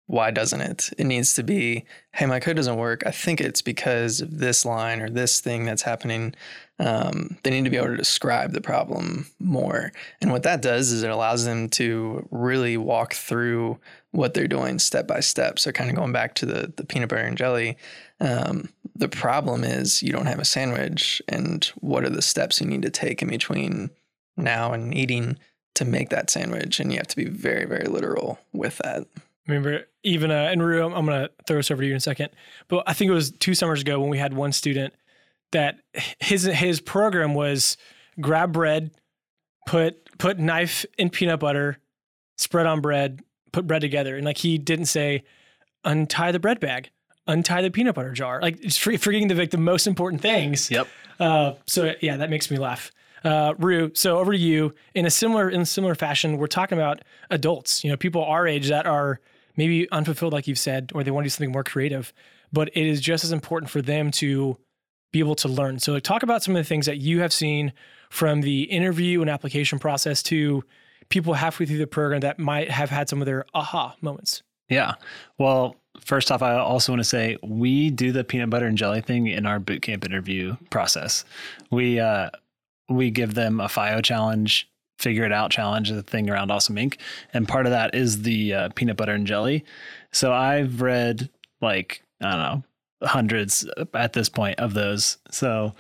Why 0.08 0.32
doesn't 0.32 0.62
it?" 0.62 0.90
It 0.98 1.06
needs 1.06 1.36
to 1.36 1.44
be, 1.44 1.86
"Hey, 2.14 2.26
my 2.28 2.40
code 2.42 2.58
doesn't 2.58 2.78
work. 2.78 3.04
I 3.06 3.12
think 3.12 3.42
it's 3.42 3.62
because 3.62 4.22
of 4.22 4.40
this 4.40 4.66
line 4.66 5.02
or 5.02 5.10
this 5.10 5.42
thing 5.42 5.66
that's 5.66 5.84
happening." 5.84 6.36
Um, 6.80 7.38
they 7.44 7.50
need 7.50 7.64
to 7.64 7.70
be 7.70 7.78
able 7.78 7.88
to 7.88 7.98
describe 7.98 8.54
the 8.54 8.62
problem 8.62 9.28
more. 9.40 9.92
And 10.22 10.32
what 10.32 10.44
that 10.44 10.62
does 10.62 10.92
is 10.92 11.04
it 11.04 11.10
allows 11.10 11.46
them 11.46 11.70
to 11.70 12.28
really 12.30 12.78
walk 12.78 13.14
through 13.14 13.80
what 14.12 14.34
they're 14.34 14.48
doing 14.48 14.80
step 14.80 15.08
by 15.08 15.20
step. 15.20 15.60
So, 15.60 15.72
kind 15.72 15.90
of 15.90 15.96
going 15.96 16.12
back 16.12 16.36
to 16.36 16.46
the 16.46 16.74
the 16.76 16.86
peanut 16.86 17.10
butter 17.10 17.24
and 17.24 17.38
jelly, 17.38 17.78
um, 18.20 18.70
the 18.96 19.10
problem 19.10 19.64
is 19.64 20.04
you 20.04 20.12
don't 20.12 20.28
have 20.28 20.40
a 20.40 20.46
sandwich, 20.46 21.22
and 21.28 21.66
what 21.82 22.04
are 22.04 22.10
the 22.10 22.22
steps 22.22 22.62
you 22.62 22.68
need 22.68 22.84
to 22.84 22.90
take 22.90 23.22
in 23.22 23.30
between 23.30 23.90
now 24.36 24.74
and 24.74 24.94
eating 24.94 25.38
to 25.76 25.86
make 25.86 26.10
that 26.10 26.30
sandwich? 26.30 26.80
And 26.80 26.92
you 26.92 26.98
have 26.98 27.08
to 27.08 27.16
be 27.16 27.26
very, 27.26 27.66
very 27.66 27.88
literal 27.88 28.40
with 28.54 28.78
that. 28.80 29.08
Remember, 29.48 29.88
even 30.04 30.30
uh, 30.30 30.50
and 30.52 30.62
Rue, 30.62 30.86
I'm, 30.86 30.94
I'm 30.94 31.06
going 31.06 31.22
to 31.22 31.32
throw 31.46 31.58
this 31.58 31.72
over 31.72 31.82
to 31.82 31.88
you 31.88 31.94
in 31.94 31.98
a 31.98 32.02
second. 32.02 32.30
But 32.68 32.84
I 32.86 32.94
think 32.94 33.10
it 33.10 33.14
was 33.14 33.32
two 33.32 33.56
summers 33.56 33.82
ago 33.82 34.00
when 34.00 34.10
we 34.10 34.18
had 34.18 34.34
one 34.34 34.52
student 34.52 34.94
that 35.52 35.80
his 36.20 36.44
his 36.44 36.82
program 36.82 37.34
was 37.34 37.78
grab 38.20 38.54
bread, 38.54 38.92
put 39.66 40.18
put 40.18 40.40
knife 40.40 40.86
in 40.98 41.10
peanut 41.10 41.40
butter, 41.40 41.78
spread 42.38 42.66
on 42.66 42.82
bread, 42.82 43.22
put 43.52 43.68
bread 43.68 43.82
together, 43.82 44.16
and 44.16 44.26
like 44.26 44.38
he 44.38 44.58
didn't 44.58 44.86
say 44.86 45.24
untie 45.84 46.32
the 46.32 46.40
bread 46.40 46.60
bag, 46.60 46.90
untie 47.28 47.62
the 47.62 47.72
peanut 47.72 47.96
butter 47.96 48.12
jar, 48.12 48.42
like 48.42 48.60
just 48.62 48.80
forgetting 48.80 49.28
the 49.28 49.36
like, 49.36 49.52
the 49.52 49.58
most 49.58 49.88
important 49.88 50.22
things. 50.22 50.70
Yep. 50.70 50.88
Uh, 51.20 51.54
so 51.66 51.94
yeah, 52.02 52.18
that 52.18 52.30
makes 52.30 52.52
me 52.52 52.58
laugh. 52.58 52.92
Uh, 53.24 53.54
Rue, 53.58 53.92
so 53.96 54.20
over 54.20 54.32
to 54.32 54.38
you. 54.38 54.74
In 54.94 55.06
a 55.06 55.10
similar 55.10 55.50
in 55.50 55.62
a 55.62 55.66
similar 55.66 55.96
fashion, 55.96 56.38
we're 56.38 56.48
talking 56.48 56.78
about 56.78 57.02
adults. 57.30 57.84
You 57.84 57.90
know, 57.90 57.98
people 57.98 58.24
our 58.24 58.48
age 58.48 58.70
that 58.70 58.86
are 58.86 59.20
maybe 59.56 59.90
unfulfilled, 59.92 60.34
like 60.34 60.48
you've 60.48 60.60
said, 60.60 60.92
or 60.94 61.04
they 61.04 61.12
want 61.12 61.24
to 61.24 61.26
do 61.26 61.32
something 61.32 61.52
more 61.52 61.64
creative. 61.64 62.14
But 62.54 62.70
it 62.70 62.86
is 62.86 63.02
just 63.02 63.24
as 63.24 63.32
important 63.32 63.70
for 63.70 63.82
them 63.82 64.12
to 64.12 64.58
be 65.18 65.26
able 65.26 65.36
to 65.36 65.48
learn. 65.48 65.80
So, 65.80 65.98
talk 66.00 66.24
about 66.24 66.44
some 66.44 66.56
of 66.56 66.60
the 66.60 66.68
things 66.68 66.86
that 66.86 66.98
you 66.98 67.22
have 67.22 67.34
seen 67.34 67.74
from 68.10 68.42
the 68.42 68.64
interview 68.64 69.22
and 69.22 69.30
application 69.30 69.80
process 69.80 70.22
to 70.24 70.64
people 71.10 71.34
halfway 71.34 71.66
through 71.66 71.78
the 71.78 71.88
program 71.88 72.22
that 72.22 72.38
might 72.38 72.70
have 72.70 72.90
had 72.90 73.10
some 73.10 73.22
of 73.22 73.26
their 73.26 73.46
aha 73.54 73.96
moments. 74.02 74.44
Yeah. 74.70 74.96
Well, 75.38 75.76
first 76.00 76.32
off, 76.32 76.42
I 76.42 76.56
also 76.56 76.92
want 76.92 77.00
to 77.00 77.08
say 77.08 77.38
we 77.42 77.90
do 77.90 78.12
the 78.12 78.24
peanut 78.24 78.50
butter 78.50 78.66
and 78.66 78.78
jelly 78.78 79.02
thing 79.02 79.28
in 79.28 79.46
our 79.46 79.60
bootcamp 79.60 80.06
interview 80.06 80.56
process. 80.70 81.26
We 81.72 82.00
uh, 82.00 82.30
we 82.90 83.10
give 83.10 83.34
them 83.34 83.60
a 83.60 83.70
FIO 83.70 84.02
challenge, 84.02 84.70
figure 85.00 85.24
it 85.24 85.32
out 85.32 85.52
challenge, 85.52 85.90
the 85.90 86.04
thing 86.04 86.30
around 86.30 86.52
Awesome 86.52 86.76
Inc. 86.76 86.98
And 87.34 87.48
part 87.48 87.66
of 87.66 87.72
that 87.72 87.96
is 87.96 88.22
the 88.22 88.54
uh, 88.54 88.70
peanut 88.76 88.98
butter 88.98 89.14
and 89.14 89.26
jelly. 89.26 89.66
So 90.12 90.32
I've 90.32 90.82
read 90.82 91.30
like 91.62 92.04
I 92.22 92.32
don't 92.32 92.40
know 92.40 92.64
hundreds 93.04 93.68
at 93.94 94.14
this 94.14 94.30
point 94.30 94.60
of 94.60 94.74
those. 94.74 95.18
So 95.30 95.76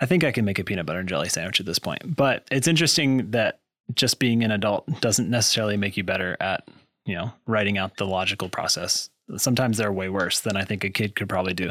I 0.00 0.06
think 0.06 0.24
I 0.24 0.32
can 0.32 0.44
make 0.44 0.58
a 0.58 0.64
peanut 0.64 0.86
butter 0.86 1.00
and 1.00 1.08
jelly 1.08 1.28
sandwich 1.28 1.60
at 1.60 1.66
this 1.66 1.78
point. 1.78 2.16
But 2.16 2.46
it's 2.50 2.68
interesting 2.68 3.30
that 3.32 3.60
just 3.94 4.18
being 4.18 4.42
an 4.44 4.50
adult 4.50 5.00
doesn't 5.00 5.30
necessarily 5.30 5.76
make 5.76 5.96
you 5.96 6.04
better 6.04 6.36
at, 6.40 6.66
you 7.04 7.14
know, 7.14 7.32
writing 7.46 7.76
out 7.76 7.96
the 7.96 8.06
logical 8.06 8.48
process. 8.48 9.10
Sometimes 9.36 9.76
they're 9.76 9.92
way 9.92 10.08
worse 10.08 10.40
than 10.40 10.56
I 10.56 10.64
think 10.64 10.84
a 10.84 10.90
kid 10.90 11.14
could 11.14 11.28
probably 11.28 11.54
do. 11.54 11.70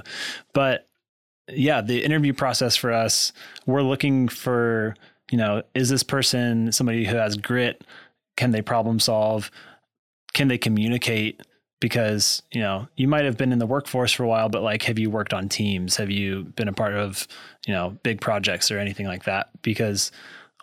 But 0.54 0.88
yeah, 1.48 1.82
the 1.82 2.04
interview 2.04 2.34
process 2.34 2.76
for 2.76 2.94
us, 2.94 3.34
we're 3.66 3.82
looking 3.82 4.28
for, 4.28 4.96
you 5.32 5.38
know, 5.38 5.64
is 5.74 5.90
this 5.90 6.04
person 6.04 6.72
somebody 6.72 7.06
who 7.06 7.16
has 7.16 7.36
grit? 7.36 7.84
Can 8.38 8.52
they 8.52 8.62
problem 8.62 9.00
solve? 9.00 9.50
Can 10.34 10.48
they 10.48 10.58
communicate? 10.58 11.42
Because 11.80 12.42
you 12.52 12.62
know 12.62 12.88
you 12.96 13.08
might 13.08 13.26
have 13.26 13.38
been 13.38 13.52
in 13.52 13.60
the 13.60 13.66
workforce 13.66 14.12
for 14.12 14.24
a 14.24 14.28
while 14.28 14.50
but 14.50 14.62
like 14.62 14.84
have 14.84 15.00
you 15.00 15.10
worked 15.10 15.34
on 15.34 15.50
teams? 15.50 15.96
Have 15.98 16.10
you 16.10 16.44
been 16.56 16.68
a 16.68 16.74
part 16.74 16.94
of 16.94 17.28
you 17.66 17.74
know 17.74 17.98
big 18.04 18.22
projects 18.22 18.72
or 18.72 18.80
anything 18.80 19.08
like 19.08 19.24
that? 19.24 19.50
Because 19.62 20.12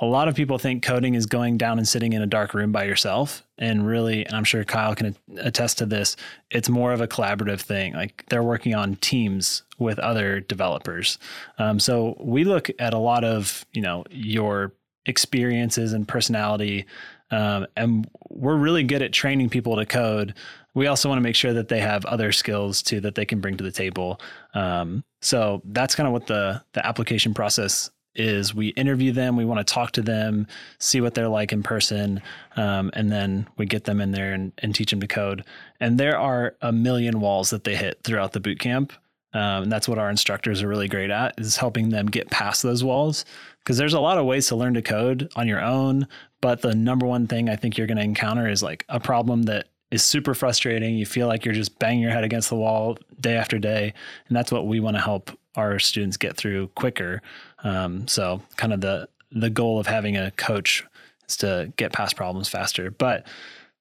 a 0.01 0.07
lot 0.07 0.29
of 0.29 0.35
people 0.35 0.59
think 0.59 0.83
coding 0.83 1.15
is 1.15 1.25
going 1.25 1.57
down 1.57 1.79
and 1.79 1.89
sitting 1.89 2.13
in 2.13 2.21
a 2.21 2.27
dark 2.27 2.53
room 2.53 2.71
by 2.71 2.85
yourself. 2.85 3.43
And 3.59 3.87
really 3.87 4.27
and 4.27 4.37
i'm 4.37 4.45
sure 4.45 4.65
kyle 4.65 4.95
can 4.95 5.17
attest 5.39 5.79
to 5.79 5.87
this 5.87 6.17
it's 6.51 6.69
more 6.69 6.93
of 6.93 7.01
a 7.01 7.09
collaborative 7.09 7.61
thing. 7.61 7.95
Like 7.95 8.25
they're 8.29 8.43
working 8.43 8.75
on 8.75 8.97
teams 8.97 9.63
with 9.79 9.99
other 9.99 10.41
developers. 10.41 11.19
Um, 11.59 11.79
so 11.79 12.17
we 12.21 12.45
look 12.45 12.71
at 12.79 12.95
a 12.95 12.99
lot 12.99 13.25
of 13.25 13.65
you 13.73 13.83
know 13.83 14.05
your 14.11 14.73
experiences 15.07 15.93
and 15.93 16.07
personality 16.07 16.85
um, 17.31 17.67
and 17.77 18.09
we're 18.37 18.57
really 18.57 18.83
good 18.83 19.02
at 19.02 19.12
training 19.12 19.49
people 19.49 19.76
to 19.76 19.87
code 19.87 20.35
we 20.76 20.87
also 20.88 21.09
want 21.09 21.16
to 21.16 21.23
make 21.23 21.35
sure 21.35 21.55
that 21.55 21.69
they 21.69 21.81
have 21.81 22.05
other 22.05 22.33
skills 22.33 22.83
too 22.83 23.00
that 23.00 23.14
they 23.14 23.25
can 23.25 23.40
bring 23.40 23.57
to 23.57 23.64
the 23.64 23.73
table. 23.73 24.21
Um, 24.52 25.05
so 25.23 25.62
that's 25.64 25.95
kind 25.95 26.07
of 26.07 26.12
what 26.12 26.26
the 26.26 26.62
the 26.75 26.87
application 26.87 27.33
process 27.33 27.90
is. 28.14 28.55
We 28.55 28.69
interview 28.69 29.12
them, 29.12 29.37
we 29.37 29.47
want 29.47 29.66
to 29.66 29.75
talk 29.75 29.93
to 29.93 30.02
them, 30.02 30.47
see 30.78 31.00
what 31.00 31.14
they're 31.14 31.28
like 31.28 31.50
in 31.50 31.62
person, 31.62 32.21
um, 32.57 32.90
and 32.93 33.11
then 33.11 33.49
we 33.57 33.64
get 33.64 33.85
them 33.85 34.02
in 34.02 34.12
there 34.12 34.35
and, 34.35 34.52
and, 34.59 34.75
teach 34.75 34.90
them 34.90 35.00
to 35.00 35.07
code. 35.07 35.45
And 35.81 35.99
there 35.99 36.19
are 36.19 36.57
a 36.62 36.73
million 36.73 37.21
walls 37.21 37.50
that 37.50 37.64
they 37.64 37.76
hit 37.76 38.00
throughout 38.05 38.33
the 38.33 38.40
boot 38.40 38.59
camp. 38.59 38.95
Um, 39.35 39.64
and 39.64 39.73
that's 39.73 39.87
what 39.87 39.99
our 39.99 40.09
instructors 40.09 40.62
are 40.62 40.69
really 40.69 40.88
great 40.88 41.11
at 41.11 41.35
is 41.37 41.59
helping 41.59 41.90
them 41.90 42.07
get 42.07 42.31
past 42.31 42.62
those 42.62 42.83
walls 42.83 43.26
because 43.67 43.77
there's 43.77 43.95
a 43.95 44.01
lot 44.01 44.17
of 44.17 44.25
ways 44.25 44.47
to 44.47 44.55
learn 44.55 44.75
to 44.75 44.83
code 44.83 45.29
on 45.35 45.49
your 45.49 45.61
own 45.61 46.07
but 46.41 46.63
the 46.63 46.75
number 46.75 47.05
one 47.05 47.27
thing 47.27 47.51
i 47.51 47.57
think 47.57 47.77
you're 47.77 47.89
going 47.89 47.97
to 47.97 48.03
encounter 48.03 48.49
is 48.49 48.63
like 48.63 48.85
a 48.89 49.01
problem 49.01 49.43
that 49.43 49.67
is 49.91 50.03
super 50.03 50.35
frustrating. 50.35 50.97
You 50.97 51.07
feel 51.07 51.27
like 51.27 51.45
you're 51.45 51.55
just 51.55 51.79
banging 51.79 52.03
your 52.03 52.11
head 52.11 52.25
against 52.25 52.49
the 52.49 52.57
wall 52.57 52.99
day 53.21 53.37
after 53.37 53.59
day. 53.59 53.95
And 54.29 54.37
that's 54.37 54.51
what 54.51 54.67
we 54.67 54.81
want 54.81 54.97
to 54.97 55.03
help 55.03 55.31
our 55.55 55.79
students 55.79 56.17
get 56.17 56.37
through 56.37 56.69
quicker. 56.69 57.23
Um, 57.63 58.07
so 58.09 58.43
kind 58.57 58.73
of 58.73 58.81
the, 58.81 59.09
the 59.31 59.51
goal 59.51 59.79
of 59.79 59.87
having 59.87 60.17
a 60.17 60.31
coach 60.33 60.85
is 61.29 61.37
to 61.39 61.73
get 61.77 61.93
past 61.93 62.17
problems 62.17 62.49
faster. 62.49 62.91
But 62.91 63.27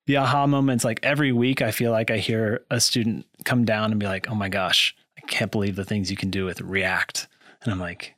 the 0.05 0.17
aha 0.17 0.45
moments, 0.45 0.85
like 0.85 0.99
every 1.01 1.31
week, 1.31 1.61
I 1.61 1.71
feel 1.71 1.91
like 1.91 2.11
I 2.11 2.17
hear 2.17 2.63
a 2.69 2.79
student 2.79 3.25
come 3.43 3.65
down 3.65 3.91
and 3.91 3.99
be 3.99 4.05
like, 4.05 4.29
oh 4.29 4.35
my 4.35 4.49
gosh, 4.49 4.95
I 5.17 5.21
can't 5.21 5.51
believe 5.51 5.75
the 5.75 5.85
things 5.85 6.11
you 6.11 6.17
can 6.17 6.29
do 6.29 6.45
with 6.45 6.61
React. 6.61 7.27
And 7.63 7.73
I'm 7.73 7.79
like, 7.79 8.13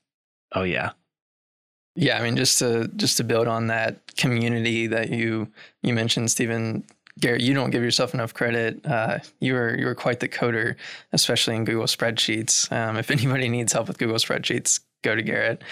oh 0.53 0.63
yeah. 0.63 0.91
Yeah, 1.99 2.19
I 2.19 2.21
mean, 2.21 2.37
just 2.37 2.59
to 2.59 2.87
just 2.95 3.17
to 3.17 3.23
build 3.23 3.47
on 3.47 3.67
that 3.67 4.15
community 4.17 4.85
that 4.85 5.09
you 5.09 5.47
you 5.81 5.95
mentioned, 5.95 6.29
Stephen, 6.29 6.83
Garrett, 7.19 7.41
you 7.41 7.55
don't 7.55 7.71
give 7.71 7.81
yourself 7.81 8.13
enough 8.13 8.35
credit. 8.35 8.85
Uh, 8.85 9.17
you 9.39 9.55
are 9.55 9.75
you 9.75 9.87
are 9.87 9.95
quite 9.95 10.19
the 10.19 10.29
coder, 10.29 10.75
especially 11.11 11.55
in 11.55 11.65
Google 11.65 11.85
Spreadsheets. 11.85 12.71
Um, 12.71 12.97
if 12.97 13.09
anybody 13.09 13.49
needs 13.57 13.73
help 13.73 13.87
with 13.87 13.97
Google 13.97 14.17
Spreadsheets, 14.17 14.79
go 15.03 15.15
to 15.15 15.23
Garrett. 15.23 15.63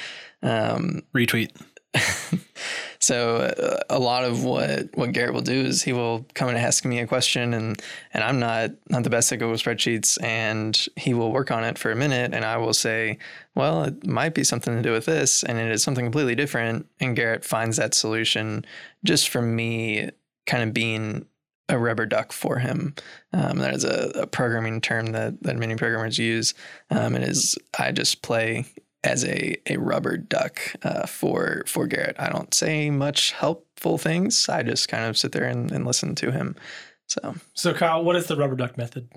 Um, 0.42 1.04
Retweet. 1.14 1.52
so 3.00 3.38
uh, 3.38 3.80
a 3.90 4.00
lot 4.00 4.24
of 4.24 4.44
what 4.44 4.90
what 4.96 5.12
Garrett 5.12 5.34
will 5.34 5.42
do 5.42 5.54
is 5.66 5.84
he 5.84 5.94
will 5.94 6.26
come 6.34 6.50
and 6.50 6.58
ask 6.58 6.86
me 6.86 7.00
a 7.00 7.08
question, 7.08 7.54
and 7.54 7.82
and 8.14 8.24
I'm 8.24 8.40
not 8.40 8.72
not 8.90 9.04
the 9.04 9.10
best 9.10 9.32
at 9.32 9.40
Google 9.40 9.56
Spreadsheets, 9.56 10.22
and 10.24 10.88
he 10.96 11.14
will 11.14 11.32
work 11.32 11.52
on 11.52 11.64
it 11.64 11.78
for 11.78 11.92
a 11.92 11.96
minute, 11.96 12.34
and 12.34 12.46
I 12.46 12.58
will 12.58 12.74
say, 12.74 13.18
well, 13.56 13.84
it 13.84 14.06
might 14.06 14.34
be 14.34 14.44
something 14.44 14.76
to 14.76 14.82
do 14.82 14.92
with 14.92 15.06
this, 15.06 15.44
and 15.44 15.58
it 15.58 15.72
is 15.72 15.84
something 15.84 16.06
completely 16.06 16.36
different, 16.36 16.88
and 17.00 17.16
Garrett 17.16 17.46
finds 17.46 17.78
that 17.78 17.94
solution 17.94 18.66
just 19.04 19.30
from 19.30 19.56
me 19.56 20.10
kind 20.46 20.64
of 20.64 20.74
being 20.74 21.26
a 21.70 21.78
rubber 21.78 22.06
duck 22.06 22.32
for 22.32 22.60
him. 22.60 22.94
Um, 23.34 23.58
that 23.58 23.74
is 23.74 23.84
a, 23.84 24.12
a, 24.16 24.28
programming 24.28 24.82
term 24.82 25.08
that, 25.08 25.42
that 25.42 25.58
many 25.58 25.76
programmers 25.76 26.20
use. 26.20 26.54
Um, 26.92 27.16
and 27.16 27.24
is 27.24 27.58
I 27.80 27.92
just 27.92 28.22
play 28.22 28.66
as 29.06 29.24
a, 29.24 29.56
a 29.72 29.78
rubber 29.78 30.18
duck 30.18 30.60
uh, 30.84 31.06
for 31.06 31.64
for 31.68 31.88
Garrett. 31.88 32.16
I 32.20 32.30
don't 32.30 32.54
say 32.54 32.90
much 32.90 33.32
helpful 33.32 33.98
things. 33.98 34.50
I 34.50 34.64
just 34.64 34.90
kind 34.90 35.06
of 35.06 35.18
sit 35.18 35.32
there 35.32 35.46
and, 35.46 35.72
and 35.72 35.86
listen 35.86 36.16
to 36.16 36.32
him. 36.32 36.56
So, 37.08 37.36
So 37.54 37.74
Kyle, 37.74 38.04
what 38.04 38.16
is 38.16 38.26
the 38.28 38.36
rubber 38.36 38.56
duck 38.56 38.78
method? 38.78 39.08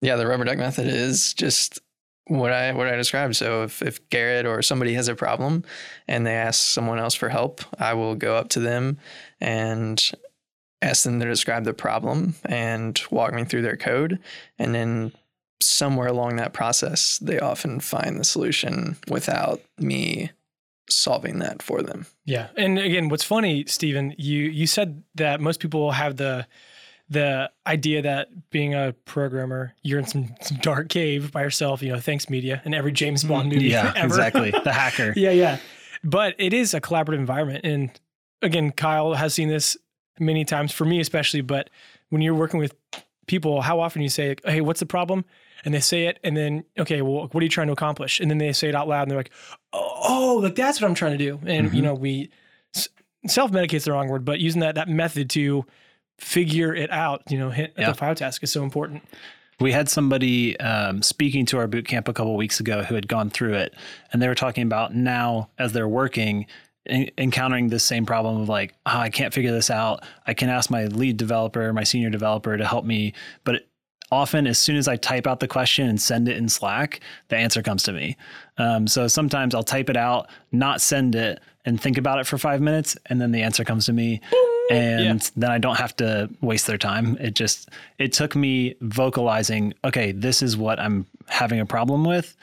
yeah, 0.00 0.16
the 0.16 0.26
rubber 0.26 0.44
duck 0.44 0.58
method 0.58 0.86
is 0.86 1.34
just 1.34 1.80
what 2.28 2.52
I 2.52 2.72
what 2.72 2.86
I 2.86 2.96
described. 2.96 3.36
So 3.36 3.64
if 3.64 3.82
if 3.82 4.08
Garrett 4.10 4.46
or 4.46 4.62
somebody 4.62 4.94
has 4.94 5.08
a 5.08 5.14
problem 5.14 5.64
and 6.06 6.24
they 6.24 6.34
ask 6.34 6.60
someone 6.60 6.98
else 6.98 7.14
for 7.14 7.28
help, 7.28 7.62
I 7.80 7.94
will 7.94 8.14
go 8.14 8.36
up 8.36 8.48
to 8.50 8.60
them 8.60 8.98
and 9.40 10.00
ask 10.82 11.04
them 11.04 11.18
to 11.18 11.26
describe 11.26 11.64
the 11.64 11.74
problem 11.74 12.34
and 12.44 13.00
walk 13.10 13.32
me 13.32 13.44
through 13.44 13.62
their 13.62 13.76
code 13.76 14.18
and 14.58 14.74
then 14.74 15.12
somewhere 15.60 16.08
along 16.08 16.36
that 16.36 16.52
process 16.52 17.18
they 17.18 17.38
often 17.38 17.80
find 17.80 18.20
the 18.20 18.24
solution 18.24 18.96
without 19.08 19.60
me 19.78 20.30
solving 20.88 21.38
that 21.40 21.62
for 21.62 21.82
them. 21.82 22.06
Yeah, 22.24 22.48
and 22.56 22.78
again, 22.78 23.08
what's 23.08 23.24
funny, 23.24 23.64
Stephen, 23.66 24.14
you 24.18 24.44
you 24.44 24.66
said 24.66 25.02
that 25.14 25.40
most 25.40 25.60
people 25.60 25.92
have 25.92 26.16
the 26.16 26.46
the 27.08 27.50
idea 27.66 28.02
that 28.02 28.50
being 28.50 28.74
a 28.74 28.92
programmer, 29.04 29.72
you're 29.82 30.00
in 30.00 30.06
some, 30.06 30.34
some 30.40 30.58
dark 30.58 30.88
cave 30.88 31.30
by 31.30 31.42
yourself. 31.42 31.82
You 31.82 31.92
know, 31.92 32.00
thanks 32.00 32.28
media 32.28 32.60
and 32.64 32.74
every 32.74 32.92
James 32.92 33.22
mm-hmm. 33.22 33.32
Bond 33.32 33.52
movie. 33.52 33.66
Yeah, 33.66 33.92
ever. 33.96 34.06
exactly. 34.06 34.50
The 34.64 34.72
hacker. 34.72 35.12
yeah, 35.16 35.30
yeah. 35.30 35.58
But 36.02 36.34
it 36.38 36.52
is 36.52 36.74
a 36.74 36.80
collaborative 36.80 37.18
environment, 37.18 37.64
and 37.64 37.90
again, 38.42 38.72
Kyle 38.72 39.14
has 39.14 39.34
seen 39.34 39.48
this 39.48 39.76
many 40.18 40.44
times 40.44 40.72
for 40.72 40.84
me, 40.84 41.00
especially. 41.00 41.40
But 41.40 41.70
when 42.10 42.22
you're 42.22 42.34
working 42.34 42.60
with 42.60 42.74
people, 43.26 43.60
how 43.62 43.80
often 43.80 44.02
you 44.02 44.08
say, 44.08 44.36
"Hey, 44.44 44.60
what's 44.60 44.80
the 44.80 44.86
problem?" 44.86 45.24
And 45.66 45.74
they 45.74 45.80
say 45.80 46.06
it, 46.06 46.18
and 46.24 46.34
then, 46.36 46.64
okay, 46.78 47.02
well, 47.02 47.28
what 47.32 47.40
are 47.40 47.44
you 47.44 47.50
trying 47.50 47.66
to 47.66 47.72
accomplish? 47.74 48.20
And 48.20 48.30
then 48.30 48.38
they 48.38 48.52
say 48.54 48.68
it 48.70 48.74
out 48.74 48.88
loud, 48.88 49.02
and 49.02 49.10
they're 49.10 49.18
like, 49.18 49.32
"Oh, 49.74 50.00
oh 50.08 50.34
like 50.42 50.54
that's 50.54 50.80
what 50.80 50.88
I'm 50.88 50.94
trying 50.94 51.18
to 51.18 51.18
do." 51.18 51.38
And 51.44 51.74
you 51.74 51.80
Mhm. 51.82 51.84
know, 51.84 51.94
we 51.94 52.30
self 53.26 53.50
medicate's 53.50 53.84
the 53.84 53.92
wrong 53.92 54.08
word, 54.08 54.24
but 54.24 54.38
using 54.40 54.60
that 54.60 54.76
that 54.76 54.88
method 54.88 55.28
to 55.30 55.66
figure 56.18 56.74
it 56.74 56.90
out, 56.90 57.22
you 57.28 57.38
know, 57.38 57.50
hit 57.50 57.74
Yeah. 57.76 57.90
the 57.90 57.94
file 57.94 58.14
task 58.14 58.42
is 58.42 58.50
so 58.50 58.62
important. 58.62 59.02
We 59.58 59.72
had 59.72 59.88
somebody 59.88 60.58
um, 60.60 61.02
speaking 61.02 61.46
to 61.46 61.58
our 61.58 61.66
boot 61.66 61.86
camp 61.88 62.08
a 62.08 62.12
couple 62.12 62.36
weeks 62.36 62.60
ago 62.60 62.82
who 62.84 62.94
had 62.94 63.08
gone 63.08 63.30
through 63.30 63.54
it, 63.54 63.74
and 64.12 64.22
they 64.22 64.28
were 64.28 64.34
talking 64.34 64.62
about 64.62 64.94
now 64.94 65.48
as 65.58 65.72
they're 65.72 65.88
working, 65.88 66.46
encountering 67.18 67.68
this 67.68 67.82
same 67.82 68.06
problem 68.06 68.40
of 68.40 68.48
like, 68.48 68.74
oh, 68.86 68.98
I 68.98 69.08
can't 69.08 69.34
figure 69.34 69.50
this 69.52 69.70
out. 69.70 70.04
I 70.26 70.34
can 70.34 70.48
ask 70.48 70.70
my 70.70 70.84
lead 70.86 71.16
developer, 71.16 71.72
my 71.72 71.84
senior 71.84 72.10
developer 72.10 72.56
to 72.56 72.64
help 72.66 72.84
me, 72.84 73.12
but 73.44 73.66
often 74.10 74.46
as 74.46 74.58
soon 74.58 74.76
as 74.76 74.88
I 74.88 74.96
type 74.96 75.26
out 75.26 75.40
the 75.40 75.48
question 75.48 75.88
and 75.88 76.00
send 76.00 76.28
it 76.28 76.36
in 76.36 76.48
Slack, 76.48 77.00
the 77.28 77.36
answer 77.36 77.62
comes 77.62 77.82
to 77.84 77.92
me. 77.92 78.16
Um, 78.58 78.86
so 78.86 79.08
sometimes 79.08 79.54
I'll 79.54 79.62
type 79.62 79.90
it 79.90 79.96
out, 79.96 80.28
not 80.52 80.80
send 80.80 81.14
it, 81.14 81.40
and 81.64 81.80
think 81.80 81.98
about 81.98 82.20
it 82.20 82.26
for 82.26 82.38
five 82.38 82.60
minutes, 82.60 82.96
and 83.06 83.20
then 83.20 83.32
the 83.32 83.42
answer 83.42 83.64
comes 83.64 83.86
to 83.86 83.92
me. 83.92 84.20
And 84.70 85.20
then 85.36 85.50
I 85.50 85.58
don't 85.58 85.76
have 85.76 85.94
to 85.96 86.28
waste 86.40 86.66
their 86.66 86.78
time. 86.78 87.16
It 87.20 87.34
just 87.34 87.68
it 87.98 88.12
took 88.12 88.34
me 88.34 88.74
vocalizing, 88.80 89.74
okay, 89.84 90.12
this 90.12 90.42
is 90.42 90.56
what 90.56 90.80
I'm 90.80 91.06
having 91.28 91.60
a 91.60 91.66
problem 91.66 92.04
with, 92.04 92.36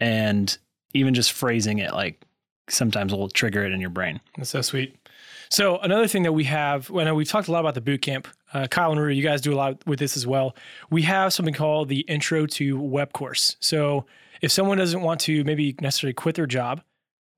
and 0.00 0.56
even 0.94 1.14
just 1.14 1.32
phrasing 1.32 1.78
it 1.78 1.92
like 1.92 2.22
sometimes 2.68 3.12
will 3.12 3.28
trigger 3.28 3.64
it 3.64 3.72
in 3.72 3.80
your 3.80 3.90
brain. 3.90 4.20
That's 4.36 4.50
so 4.50 4.62
sweet. 4.62 4.96
So 5.50 5.78
another 5.78 6.06
thing 6.06 6.22
that 6.22 6.32
we 6.32 6.44
have, 6.44 6.90
I 6.94 7.04
know 7.04 7.14
we've 7.14 7.28
talked 7.28 7.48
a 7.48 7.52
lot 7.52 7.60
about 7.60 7.74
the 7.74 7.82
boot 7.82 8.00
camp. 8.00 8.26
Uh, 8.52 8.66
Kyle 8.66 8.92
and 8.92 9.00
Rue, 9.00 9.10
you 9.10 9.22
guys 9.22 9.40
do 9.40 9.52
a 9.52 9.56
lot 9.56 9.86
with 9.86 9.98
this 9.98 10.16
as 10.16 10.26
well. 10.26 10.54
We 10.90 11.02
have 11.02 11.32
something 11.32 11.54
called 11.54 11.88
the 11.88 12.00
Intro 12.00 12.46
to 12.46 12.78
Web 12.78 13.12
course. 13.12 13.56
So 13.60 14.06
if 14.40 14.50
someone 14.52 14.78
doesn't 14.78 15.00
want 15.00 15.20
to 15.22 15.44
maybe 15.44 15.74
necessarily 15.80 16.12
quit 16.12 16.34
their 16.34 16.46
job, 16.46 16.82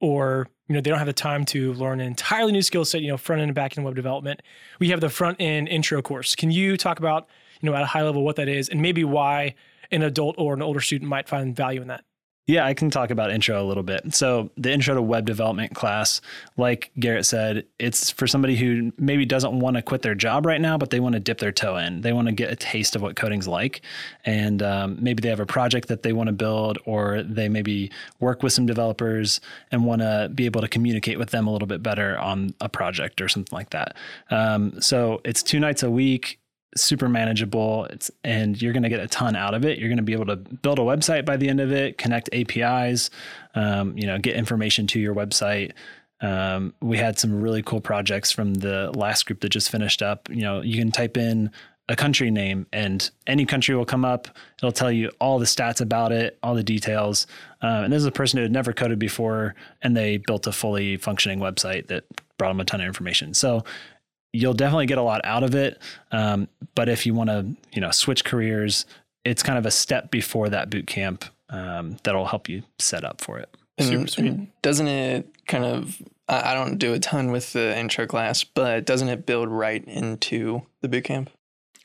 or 0.00 0.48
you 0.68 0.74
know 0.74 0.80
they 0.80 0.90
don't 0.90 0.98
have 0.98 1.06
the 1.06 1.12
time 1.12 1.44
to 1.46 1.72
learn 1.74 2.00
an 2.00 2.06
entirely 2.06 2.52
new 2.52 2.62
skill 2.62 2.84
set, 2.84 3.02
you 3.02 3.08
know 3.08 3.16
front 3.16 3.40
end 3.40 3.50
and 3.50 3.54
back 3.54 3.76
end 3.76 3.84
web 3.84 3.94
development, 3.94 4.42
we 4.78 4.88
have 4.88 5.00
the 5.00 5.08
front 5.08 5.40
end 5.40 5.68
intro 5.68 6.02
course. 6.02 6.34
Can 6.34 6.50
you 6.50 6.76
talk 6.76 6.98
about 6.98 7.28
you 7.60 7.70
know 7.70 7.76
at 7.76 7.82
a 7.82 7.86
high 7.86 8.02
level 8.02 8.24
what 8.24 8.36
that 8.36 8.48
is 8.48 8.68
and 8.68 8.82
maybe 8.82 9.04
why 9.04 9.54
an 9.90 10.02
adult 10.02 10.34
or 10.38 10.54
an 10.54 10.62
older 10.62 10.80
student 10.80 11.08
might 11.08 11.28
find 11.28 11.54
value 11.54 11.80
in 11.80 11.88
that? 11.88 12.04
Yeah, 12.46 12.66
I 12.66 12.74
can 12.74 12.90
talk 12.90 13.10
about 13.10 13.30
intro 13.30 13.62
a 13.62 13.64
little 13.64 13.82
bit. 13.82 14.14
So, 14.14 14.50
the 14.58 14.70
intro 14.70 14.94
to 14.94 15.00
web 15.00 15.24
development 15.24 15.74
class, 15.74 16.20
like 16.58 16.90
Garrett 17.00 17.24
said, 17.24 17.64
it's 17.78 18.10
for 18.10 18.26
somebody 18.26 18.54
who 18.54 18.92
maybe 18.98 19.24
doesn't 19.24 19.58
want 19.58 19.76
to 19.76 19.82
quit 19.82 20.02
their 20.02 20.14
job 20.14 20.44
right 20.44 20.60
now, 20.60 20.76
but 20.76 20.90
they 20.90 21.00
want 21.00 21.14
to 21.14 21.20
dip 21.20 21.38
their 21.38 21.52
toe 21.52 21.78
in. 21.78 22.02
They 22.02 22.12
want 22.12 22.28
to 22.28 22.32
get 22.32 22.52
a 22.52 22.56
taste 22.56 22.96
of 22.96 23.00
what 23.00 23.16
coding's 23.16 23.48
like. 23.48 23.80
And 24.26 24.62
um, 24.62 24.98
maybe 25.00 25.22
they 25.22 25.30
have 25.30 25.40
a 25.40 25.46
project 25.46 25.88
that 25.88 26.02
they 26.02 26.12
want 26.12 26.26
to 26.26 26.34
build, 26.34 26.78
or 26.84 27.22
they 27.22 27.48
maybe 27.48 27.90
work 28.20 28.42
with 28.42 28.52
some 28.52 28.66
developers 28.66 29.40
and 29.72 29.86
want 29.86 30.02
to 30.02 30.30
be 30.34 30.44
able 30.44 30.60
to 30.60 30.68
communicate 30.68 31.18
with 31.18 31.30
them 31.30 31.46
a 31.46 31.50
little 31.52 31.68
bit 31.68 31.82
better 31.82 32.18
on 32.18 32.54
a 32.60 32.68
project 32.68 33.22
or 33.22 33.28
something 33.28 33.56
like 33.56 33.70
that. 33.70 33.96
Um, 34.30 34.82
so, 34.82 35.22
it's 35.24 35.42
two 35.42 35.60
nights 35.60 35.82
a 35.82 35.90
week 35.90 36.38
super 36.76 37.08
manageable. 37.08 37.86
It's 37.86 38.10
and 38.22 38.60
you're 38.60 38.72
going 38.72 38.82
to 38.82 38.88
get 38.88 39.00
a 39.00 39.06
ton 39.06 39.36
out 39.36 39.54
of 39.54 39.64
it. 39.64 39.78
You're 39.78 39.88
going 39.88 39.98
to 39.98 40.02
be 40.02 40.12
able 40.12 40.26
to 40.26 40.36
build 40.36 40.78
a 40.78 40.82
website 40.82 41.24
by 41.24 41.36
the 41.36 41.48
end 41.48 41.60
of 41.60 41.72
it 41.72 41.98
connect 41.98 42.28
apis 42.32 43.10
um, 43.54 43.96
you 43.96 44.06
know 44.06 44.18
get 44.18 44.36
information 44.36 44.86
to 44.88 45.00
your 45.00 45.14
website. 45.14 45.72
Um, 46.20 46.74
we 46.80 46.96
had 46.96 47.18
some 47.18 47.40
really 47.40 47.62
cool 47.62 47.80
projects 47.80 48.32
from 48.32 48.54
the 48.54 48.90
last 48.94 49.26
group 49.26 49.40
that 49.40 49.50
just 49.50 49.70
finished 49.70 50.02
up. 50.02 50.28
You 50.30 50.42
know 50.42 50.60
you 50.60 50.78
can 50.78 50.90
type 50.90 51.16
in 51.16 51.50
a 51.88 51.96
country 51.96 52.30
name 52.30 52.66
and 52.72 53.10
any 53.26 53.44
country 53.44 53.74
will 53.74 53.84
come 53.84 54.04
up. 54.04 54.28
It'll 54.58 54.72
tell 54.72 54.90
you 54.90 55.10
all 55.20 55.38
the 55.38 55.44
stats 55.44 55.80
about 55.80 56.12
it 56.12 56.38
all 56.42 56.54
the 56.54 56.62
details. 56.62 57.26
Uh, 57.62 57.82
and 57.84 57.92
this 57.92 57.98
is 57.98 58.06
a 58.06 58.12
person 58.12 58.38
who 58.38 58.42
had 58.42 58.52
never 58.52 58.72
coded 58.72 58.98
before 58.98 59.54
and 59.82 59.96
they 59.96 60.16
built 60.16 60.46
a 60.46 60.52
fully 60.52 60.96
functioning 60.96 61.40
website 61.40 61.88
that 61.88 62.04
brought 62.38 62.48
them 62.48 62.60
a 62.60 62.64
ton 62.64 62.80
of 62.80 62.86
information. 62.86 63.34
So 63.34 63.64
you'll 64.34 64.54
definitely 64.54 64.86
get 64.86 64.98
a 64.98 65.02
lot 65.02 65.20
out 65.24 65.44
of 65.44 65.54
it. 65.54 65.80
Um, 66.10 66.48
but 66.74 66.88
if 66.88 67.06
you 67.06 67.14
want 67.14 67.30
to, 67.30 67.46
you 67.72 67.80
know, 67.80 67.90
switch 67.90 68.24
careers, 68.24 68.84
it's 69.24 69.42
kind 69.42 69.58
of 69.58 69.64
a 69.64 69.70
step 69.70 70.10
before 70.10 70.48
that 70.48 70.68
boot 70.68 70.86
camp 70.86 71.24
um, 71.48 71.96
that'll 72.02 72.26
help 72.26 72.48
you 72.48 72.64
set 72.78 73.04
up 73.04 73.20
for 73.20 73.38
it. 73.38 73.48
Super 73.78 74.06
sweet. 74.06 74.26
and 74.26 74.62
doesn't 74.62 74.88
it 74.88 75.28
kind 75.46 75.64
of? 75.64 76.00
I 76.28 76.52
I 76.52 76.54
don't 76.54 76.78
do 76.78 76.92
a 76.92 76.98
ton 76.98 77.30
with 77.32 77.52
the 77.52 77.76
intro 77.76 78.06
class, 78.06 78.44
but 78.44 78.84
doesn't 78.84 79.08
it 79.08 79.26
build 79.26 79.48
right 79.48 79.84
into 79.84 80.62
the 80.80 80.88
boot 80.88 81.04
camp? 81.04 81.30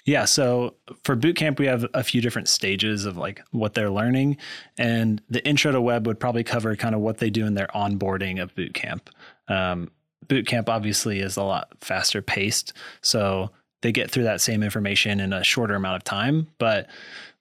Yeah. 0.06 0.26
So 0.26 0.76
for 1.04 1.16
boot 1.16 1.36
camp, 1.36 1.60
we 1.60 1.68
have 1.68 1.86
a 1.94 2.04
few 2.04 2.22
different 2.22 2.48
stages 2.48 3.06
of 3.06 3.18
like 3.18 3.42
what 3.52 3.74
they're 3.76 3.92
learning. 3.92 4.38
And 4.78 5.22
the 5.30 5.46
intro 5.46 5.72
to 5.72 5.82
web 5.82 6.08
would 6.08 6.20
probably 6.20 6.44
cover 6.44 6.76
kind 6.76 6.96
of 6.96 7.02
what 7.02 7.20
they 7.20 7.30
do 7.30 7.46
in 7.46 7.54
their 7.54 7.68
onboarding 7.76 8.42
of 8.42 8.56
boot 8.56 8.74
camp. 8.74 9.10
Um, 9.48 9.92
boot 10.30 10.48
camp 10.48 10.70
obviously 10.70 11.20
is 11.20 11.36
a 11.36 11.44
lot 11.44 11.68
faster 11.82 12.22
paced. 12.22 12.72
So 13.02 13.52
they 13.82 13.92
get 13.92 14.10
through 14.10 14.24
that 14.24 14.42
same 14.42 14.63
information 14.63 15.20
in 15.20 15.34
a 15.34 15.44
shorter 15.44 15.76
amount 15.76 15.98
of 15.98 16.04
time. 16.06 16.48
But 16.58 16.88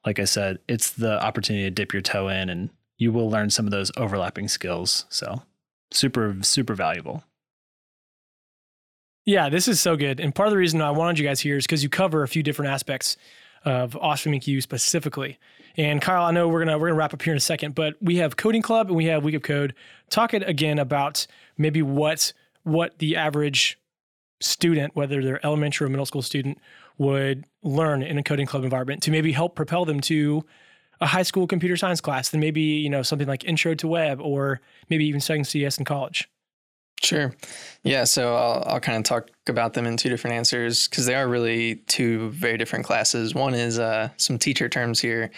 like 0.04 0.18
I 0.18 0.24
said, 0.24 0.58
it's 0.68 0.92
the 0.92 1.22
opportunity 1.22 1.64
to 1.64 1.70
dip 1.70 1.92
your 1.92 2.02
toe 2.02 2.28
in 2.28 2.48
and 2.48 2.70
you 2.96 3.12
will 3.12 3.30
learn 3.30 3.50
some 3.50 3.66
of 3.66 3.70
those 3.70 3.92
overlapping 3.96 4.48
skills. 4.48 5.04
So 5.08 5.42
super, 5.92 6.36
super 6.42 6.74
valuable. 6.74 7.22
Yeah, 9.24 9.50
this 9.50 9.68
is 9.68 9.80
so 9.80 9.94
good. 9.96 10.20
And 10.20 10.34
part 10.34 10.48
of 10.48 10.52
the 10.52 10.58
reason 10.58 10.80
I 10.80 10.90
wanted 10.90 11.18
you 11.18 11.26
guys 11.26 11.40
here 11.40 11.56
is 11.56 11.64
because 11.64 11.82
you 11.82 11.88
cover 11.88 12.22
a 12.22 12.28
few 12.28 12.42
different 12.42 12.72
aspects 12.72 13.16
of 13.64 13.94
Awesome 13.96 14.32
Inc. 14.32 14.62
specifically. 14.62 15.38
And 15.76 16.00
Kyle, 16.00 16.24
I 16.24 16.30
know 16.30 16.48
we're 16.48 16.64
gonna 16.64 16.78
we're 16.78 16.88
gonna 16.88 16.98
wrap 16.98 17.12
up 17.12 17.22
here 17.22 17.34
in 17.34 17.36
a 17.36 17.40
second, 17.40 17.74
but 17.74 17.94
we 18.00 18.16
have 18.16 18.36
Coding 18.36 18.62
Club 18.62 18.88
and 18.88 18.96
we 18.96 19.04
have 19.04 19.22
Week 19.24 19.34
of 19.34 19.42
Code. 19.42 19.74
Talk 20.10 20.32
it 20.34 20.48
again 20.48 20.78
about 20.78 21.26
maybe 21.56 21.82
what 21.82 22.32
what 22.64 22.98
the 22.98 23.16
average 23.16 23.78
student, 24.40 24.94
whether 24.94 25.22
they're 25.22 25.44
elementary 25.44 25.86
or 25.86 25.88
middle 25.88 26.06
school 26.06 26.22
student, 26.22 26.58
would 26.96 27.44
learn 27.62 28.02
in 28.02 28.18
a 28.18 28.22
coding 28.22 28.46
club 28.46 28.64
environment 28.64 29.02
to 29.02 29.10
maybe 29.10 29.32
help 29.32 29.54
propel 29.54 29.84
them 29.84 30.00
to 30.00 30.44
a 31.00 31.06
high 31.06 31.22
school 31.22 31.46
computer 31.46 31.76
science 31.76 32.00
class, 32.00 32.30
then 32.30 32.40
maybe 32.40 32.60
you 32.60 32.90
know 32.90 33.02
something 33.02 33.28
like 33.28 33.44
Intro 33.44 33.74
to 33.74 33.88
Web, 33.88 34.20
or 34.20 34.60
maybe 34.88 35.06
even 35.06 35.20
studying 35.20 35.44
CS 35.44 35.78
in 35.78 35.84
college. 35.84 36.28
Sure. 37.00 37.32
Yeah. 37.84 38.02
So 38.04 38.34
I'll, 38.34 38.64
I'll 38.66 38.80
kind 38.80 38.98
of 38.98 39.04
talk 39.04 39.30
about 39.46 39.74
them 39.74 39.86
in 39.86 39.96
two 39.96 40.08
different 40.08 40.34
answers 40.34 40.88
because 40.88 41.06
they 41.06 41.14
are 41.14 41.28
really 41.28 41.76
two 41.86 42.30
very 42.30 42.58
different 42.58 42.84
classes. 42.84 43.34
One 43.34 43.54
is 43.54 43.78
uh, 43.78 44.08
some 44.16 44.36
teacher 44.36 44.68
terms 44.68 44.98
here, 44.98 45.30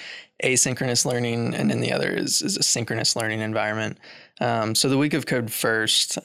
asynchronous 0.42 1.04
learning, 1.04 1.54
and 1.54 1.70
then 1.70 1.80
the 1.80 1.92
other 1.92 2.11
is, 2.11 2.40
is 2.40 2.56
a 2.56 2.62
synchronous 2.62 3.14
learning 3.14 3.40
environment. 3.40 3.98
Um, 4.40 4.74
so 4.74 4.88
the 4.88 4.96
week 4.96 5.12
of 5.12 5.26
code 5.26 5.52
first, 5.52 6.18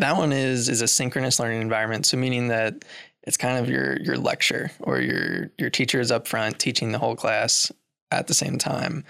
that 0.00 0.16
one 0.16 0.32
is 0.32 0.68
is 0.68 0.82
a 0.82 0.88
synchronous 0.88 1.38
learning 1.38 1.60
environment. 1.60 2.06
So 2.06 2.16
meaning 2.16 2.48
that 2.48 2.84
it's 3.22 3.36
kind 3.36 3.58
of 3.58 3.68
your 3.68 3.98
your 4.00 4.16
lecture 4.16 4.70
or 4.80 5.00
your 5.00 5.50
your 5.58 5.70
teacher 5.70 6.00
is 6.00 6.10
up 6.10 6.26
front 6.26 6.58
teaching 6.58 6.92
the 6.92 6.98
whole 6.98 7.16
class 7.16 7.70
at 8.10 8.26
the 8.26 8.34
same 8.34 8.58
time. 8.58 9.04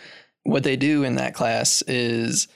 What 0.44 0.62
they 0.62 0.76
do 0.76 1.04
in 1.04 1.16
that 1.16 1.34
class 1.34 1.82
is 1.82 2.48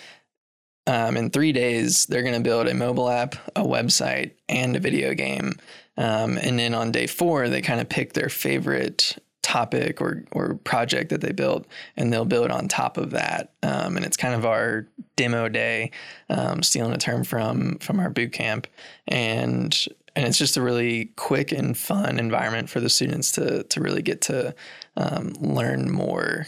um, 0.87 1.16
in 1.16 1.31
three 1.31 1.53
days, 1.53 2.07
they're 2.07 2.23
going 2.23 2.35
to 2.35 2.40
build 2.40 2.68
a 2.68 2.75
mobile 2.75 3.09
app, 3.09 3.37
a 3.57 3.62
website, 3.62 4.33
and 4.49 4.77
a 4.77 4.81
video 4.81 5.14
game. 5.14 5.55
Um, 5.97 6.37
and 6.38 6.59
then 6.59 6.75
on 6.75 6.92
day 6.92 7.07
four, 7.07 7.49
they 7.49 7.62
kind 7.62 7.81
of 7.81 7.88
pick 7.88 8.12
their 8.12 8.29
favorite 8.29 9.16
topic 9.55 10.01
or 10.01 10.25
or 10.33 10.55
project 10.64 11.11
that 11.11 11.21
they 11.21 11.33
built, 11.33 11.67
and 11.97 12.12
they'll 12.12 12.25
build 12.25 12.51
on 12.51 12.67
top 12.67 12.97
of 12.97 13.11
that. 13.11 13.53
Um, 13.62 13.97
and 13.97 14.05
it's 14.05 14.17
kind 14.17 14.35
of 14.35 14.45
our 14.45 14.87
demo 15.14 15.49
day, 15.49 15.93
um, 16.29 16.62
stealing 16.62 16.93
a 16.93 16.99
term 16.99 17.23
from 17.23 17.79
from 17.79 18.01
our 18.01 18.11
boot 18.11 18.33
camp. 18.33 18.67
And 19.07 19.87
and 20.17 20.27
it's 20.27 20.38
just 20.38 20.57
a 20.57 20.62
really 20.62 21.07
quick 21.17 21.53
and 21.53 21.77
fun 21.77 22.19
environment 22.19 22.69
for 22.69 22.81
the 22.81 22.88
students 22.88 23.31
to 23.33 23.62
to 23.62 23.81
really 23.81 24.03
get 24.03 24.21
to 24.23 24.55
um, 24.97 25.35
learn 25.40 25.90
more 25.90 26.47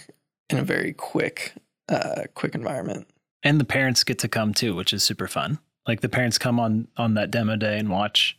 in 0.50 0.58
a 0.58 0.64
very 0.64 0.92
quick 0.92 1.54
uh, 1.88 2.24
quick 2.34 2.54
environment. 2.56 3.06
And 3.44 3.60
the 3.60 3.64
parents 3.64 4.02
get 4.02 4.18
to 4.20 4.28
come 4.28 4.52
too, 4.52 4.74
which 4.74 4.92
is 4.92 5.04
super 5.04 5.28
fun. 5.28 5.60
Like 5.86 6.00
the 6.00 6.08
parents 6.08 6.38
come 6.38 6.58
on 6.58 6.88
on 6.96 7.14
that 7.14 7.30
demo 7.30 7.54
day 7.54 7.78
and 7.78 7.88
watch, 7.88 8.36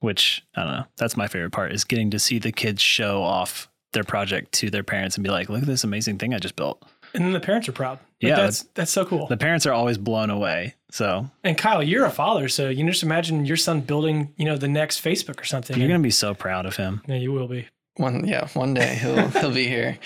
which 0.00 0.46
I 0.56 0.64
don't 0.64 0.72
know. 0.72 0.86
That's 0.96 1.16
my 1.16 1.28
favorite 1.28 1.52
part 1.52 1.72
is 1.72 1.84
getting 1.84 2.10
to 2.12 2.18
see 2.18 2.38
the 2.38 2.52
kids 2.52 2.80
show 2.80 3.22
off 3.22 3.68
their 3.92 4.04
project 4.04 4.52
to 4.52 4.70
their 4.70 4.82
parents 4.82 5.16
and 5.16 5.24
be 5.24 5.30
like, 5.30 5.48
"Look 5.48 5.62
at 5.62 5.66
this 5.68 5.84
amazing 5.84 6.18
thing 6.18 6.34
I 6.34 6.38
just 6.38 6.56
built." 6.56 6.82
And 7.14 7.24
then 7.24 7.32
the 7.32 7.40
parents 7.40 7.68
are 7.68 7.72
proud. 7.72 7.92
Like, 7.92 8.30
Yeah, 8.30 8.36
that's 8.36 8.64
that's 8.74 8.90
so 8.90 9.04
cool. 9.04 9.26
The 9.26 9.36
parents 9.36 9.64
are 9.66 9.72
always 9.72 9.96
blown 9.98 10.30
away. 10.30 10.74
So 10.90 11.30
and 11.44 11.56
Kyle, 11.56 11.82
you're 11.82 12.04
a 12.04 12.10
father, 12.10 12.48
so 12.48 12.68
you 12.68 12.76
can 12.76 12.86
just 12.88 13.02
imagine 13.02 13.44
your 13.46 13.56
son 13.56 13.80
building, 13.80 14.32
you 14.36 14.44
know, 14.44 14.56
the 14.56 14.68
next 14.68 15.02
Facebook 15.02 15.40
or 15.40 15.44
something. 15.44 15.78
you're 15.78 15.88
gonna 15.88 16.00
be 16.00 16.10
so 16.10 16.34
proud 16.34 16.66
of 16.66 16.76
him. 16.76 17.02
yeah, 17.06 17.16
you 17.16 17.32
will 17.32 17.48
be. 17.48 17.66
One 17.96 18.26
yeah, 18.26 18.48
one 18.54 18.74
day 18.74 18.94
he'll 19.00 19.28
he'll 19.40 19.52
be 19.54 19.66
here. 19.66 19.98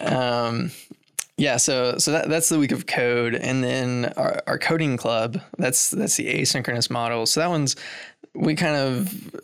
Um, 0.00 0.70
yeah, 1.36 1.56
so 1.56 1.98
so 1.98 2.12
that, 2.12 2.28
that's 2.28 2.48
the 2.48 2.58
week 2.58 2.72
of 2.72 2.86
code, 2.86 3.34
and 3.34 3.62
then 3.64 4.12
our, 4.16 4.40
our 4.46 4.58
coding 4.58 4.96
club. 4.96 5.40
That's 5.58 5.90
that's 5.90 6.16
the 6.16 6.26
asynchronous 6.26 6.90
model. 6.90 7.26
So 7.26 7.40
that 7.40 7.50
one's 7.50 7.74
we 8.34 8.54
kind 8.54 8.76
of 8.76 9.34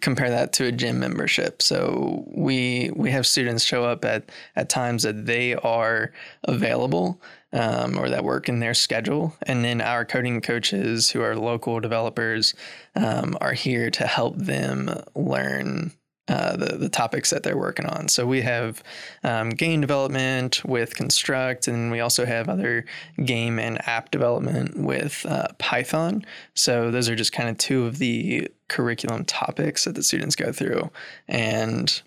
compare 0.00 0.30
that 0.30 0.52
to 0.54 0.66
a 0.66 0.72
gym 0.72 0.98
membership. 0.98 1.62
So 1.62 2.24
we 2.26 2.90
we 2.94 3.10
have 3.10 3.26
students 3.26 3.64
show 3.64 3.84
up 3.84 4.04
at 4.04 4.30
at 4.56 4.68
times 4.68 5.02
that 5.04 5.26
they 5.26 5.54
are 5.54 6.12
available 6.44 7.20
um, 7.52 7.98
or 7.98 8.08
that 8.10 8.24
work 8.24 8.48
in 8.48 8.60
their 8.60 8.74
schedule, 8.74 9.36
and 9.42 9.64
then 9.64 9.80
our 9.80 10.04
coding 10.04 10.40
coaches 10.40 11.10
who 11.10 11.22
are 11.22 11.36
local 11.36 11.80
developers 11.80 12.54
um, 12.94 13.36
are 13.40 13.54
here 13.54 13.90
to 13.90 14.06
help 14.06 14.36
them 14.36 14.90
learn 15.14 15.92
uh, 16.28 16.56
the 16.56 16.76
the 16.76 16.88
topics 16.88 17.30
that 17.30 17.42
they're 17.42 17.56
working 17.56 17.86
on. 17.86 18.06
So 18.06 18.26
we 18.26 18.42
have 18.42 18.82
um, 19.24 19.50
game 19.50 19.80
development 19.80 20.62
with 20.64 20.94
Construct, 20.94 21.66
and 21.66 21.90
we 21.90 22.00
also 22.00 22.24
have 22.24 22.48
other 22.48 22.84
game 23.24 23.58
and 23.58 23.86
app 23.88 24.10
development 24.10 24.76
with 24.76 25.24
uh, 25.28 25.48
Python. 25.58 26.24
So 26.54 26.90
those 26.90 27.08
are 27.08 27.16
just 27.16 27.32
kind 27.32 27.48
of 27.48 27.58
two 27.58 27.86
of 27.86 27.98
the 27.98 28.48
curriculum 28.70 29.26
topics 29.26 29.84
that 29.84 29.94
the 29.94 30.02
students 30.02 30.34
go 30.34 30.50
through, 30.52 30.90
and 31.28 32.00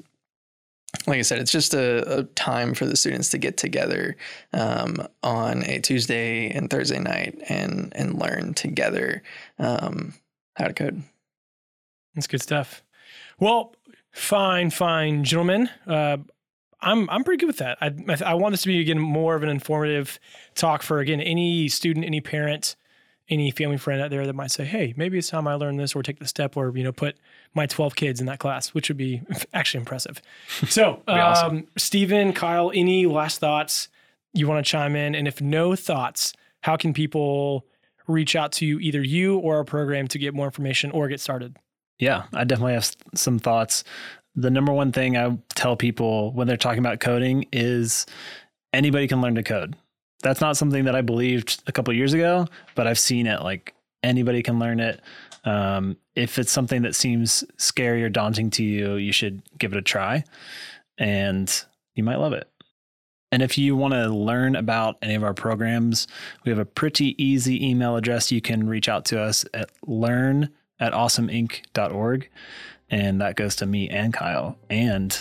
like 1.07 1.17
I 1.19 1.23
said, 1.23 1.39
it's 1.39 1.51
just 1.51 1.73
a, 1.73 2.19
a 2.19 2.23
time 2.23 2.73
for 2.73 2.85
the 2.85 2.95
students 2.95 3.29
to 3.31 3.37
get 3.37 3.57
together 3.57 4.15
um, 4.53 5.05
on 5.23 5.63
a 5.65 5.79
Tuesday 5.79 6.49
and 6.51 6.69
Thursday 6.69 6.99
night 6.99 7.39
and 7.49 7.91
and 7.95 8.19
learn 8.19 8.53
together 8.53 9.21
um, 9.59 10.13
how 10.55 10.65
to 10.67 10.73
code. 10.73 11.03
That's 12.15 12.27
good 12.27 12.41
stuff. 12.41 12.83
Well, 13.39 13.75
fine, 14.11 14.69
fine, 14.69 15.23
gentlemen. 15.23 15.69
Uh, 15.87 16.17
I'm 16.79 17.09
I'm 17.09 17.23
pretty 17.23 17.39
good 17.39 17.47
with 17.47 17.57
that. 17.57 17.77
I 17.81 17.87
I- 17.87 18.31
I 18.31 18.33
want 18.35 18.53
this 18.53 18.61
to 18.63 18.67
be 18.67 18.79
again 18.79 18.99
more 18.99 19.35
of 19.35 19.43
an 19.43 19.49
informative 19.49 20.19
talk 20.53 20.83
for 20.83 20.99
again 20.99 21.21
any 21.21 21.67
student, 21.69 22.05
any 22.05 22.21
parent, 22.21 22.75
any 23.29 23.51
family 23.51 23.77
friend 23.77 24.01
out 24.01 24.09
there 24.09 24.25
that 24.25 24.33
might 24.33 24.51
say, 24.51 24.65
"Hey, 24.65 24.93
maybe 24.97 25.17
it's 25.17 25.29
time 25.29 25.47
I 25.47 25.53
learn 25.55 25.77
this," 25.77 25.95
or 25.95 26.03
take 26.03 26.19
the 26.19 26.27
step, 26.27 26.57
or 26.57 26.75
you 26.75 26.83
know, 26.83 26.91
put 26.91 27.17
my 27.53 27.65
12 27.65 27.95
kids 27.95 28.19
in 28.19 28.25
that 28.25 28.39
class, 28.39 28.73
which 28.73 28.89
would 28.89 28.97
be 28.97 29.21
actually 29.53 29.79
impressive. 29.79 30.21
So, 30.67 31.01
um, 31.07 31.19
awesome. 31.19 31.67
Stephen, 31.77 32.33
Kyle, 32.33 32.71
any 32.73 33.05
last 33.05 33.39
thoughts 33.39 33.87
you 34.33 34.47
want 34.47 34.65
to 34.65 34.69
chime 34.69 34.95
in? 34.95 35.15
And 35.15 35.27
if 35.27 35.41
no 35.41 35.75
thoughts, 35.75 36.33
how 36.61 36.75
can 36.75 36.93
people 36.93 37.65
reach 38.07 38.35
out 38.35 38.51
to 38.53 38.65
either 38.65 39.01
you 39.01 39.37
or 39.37 39.57
our 39.57 39.63
program 39.63 40.07
to 40.09 40.19
get 40.19 40.33
more 40.33 40.45
information 40.45 40.91
or 40.91 41.07
get 41.07 41.19
started? 41.19 41.57
Yeah, 41.99 42.23
I 42.33 42.43
definitely 42.43 42.73
have 42.73 42.91
some 43.15 43.39
thoughts. 43.39 43.83
The 44.35 44.49
number 44.49 44.73
one 44.73 44.91
thing 44.91 45.15
I 45.15 45.37
tell 45.55 45.75
people 45.75 46.33
when 46.33 46.47
they're 46.47 46.57
talking 46.57 46.79
about 46.79 46.99
coding 46.99 47.45
is 47.53 48.05
anybody 48.73 49.07
can 49.07 49.21
learn 49.21 49.35
to 49.35 49.43
code. 49.43 49.75
That's 50.23 50.41
not 50.41 50.57
something 50.57 50.85
that 50.85 50.95
I 50.95 51.01
believed 51.01 51.61
a 51.67 51.71
couple 51.71 51.93
years 51.93 52.13
ago, 52.13 52.47
but 52.75 52.87
I've 52.87 52.99
seen 52.99 53.27
it. 53.27 53.41
Like 53.41 53.75
anybody 54.01 54.41
can 54.41 54.57
learn 54.57 54.79
it. 54.79 55.01
Um, 55.45 55.97
if 56.15 56.39
it's 56.39 56.51
something 56.51 56.81
that 56.83 56.95
seems 56.95 57.43
scary 57.57 58.03
or 58.03 58.09
daunting 58.09 58.49
to 58.51 58.63
you, 58.63 58.95
you 58.95 59.11
should 59.11 59.41
give 59.57 59.73
it 59.73 59.77
a 59.77 59.81
try, 59.81 60.23
and 60.97 61.63
you 61.95 62.03
might 62.03 62.19
love 62.19 62.33
it. 62.33 62.49
And 63.33 63.41
if 63.41 63.57
you 63.57 63.75
want 63.75 63.95
to 63.95 64.09
learn 64.09 64.55
about 64.55 64.97
any 65.01 65.15
of 65.15 65.23
our 65.23 65.33
programs, 65.33 66.07
we 66.45 66.51
have 66.51 66.59
a 66.59 66.65
pretty 66.65 67.21
easy 67.21 67.67
email 67.67 67.95
address. 67.95 68.31
You 68.31 68.41
can 68.41 68.67
reach 68.67 68.87
out 68.87 69.05
to 69.05 69.19
us 69.19 69.43
at 69.55 69.71
learn 69.87 70.49
at 70.79 70.93
awesomeinc.org. 70.93 72.29
And 72.91 73.21
that 73.21 73.35
goes 73.35 73.55
to 73.55 73.65
me 73.65 73.89
and 73.89 74.13
Kyle 74.13 74.55
and 74.69 75.17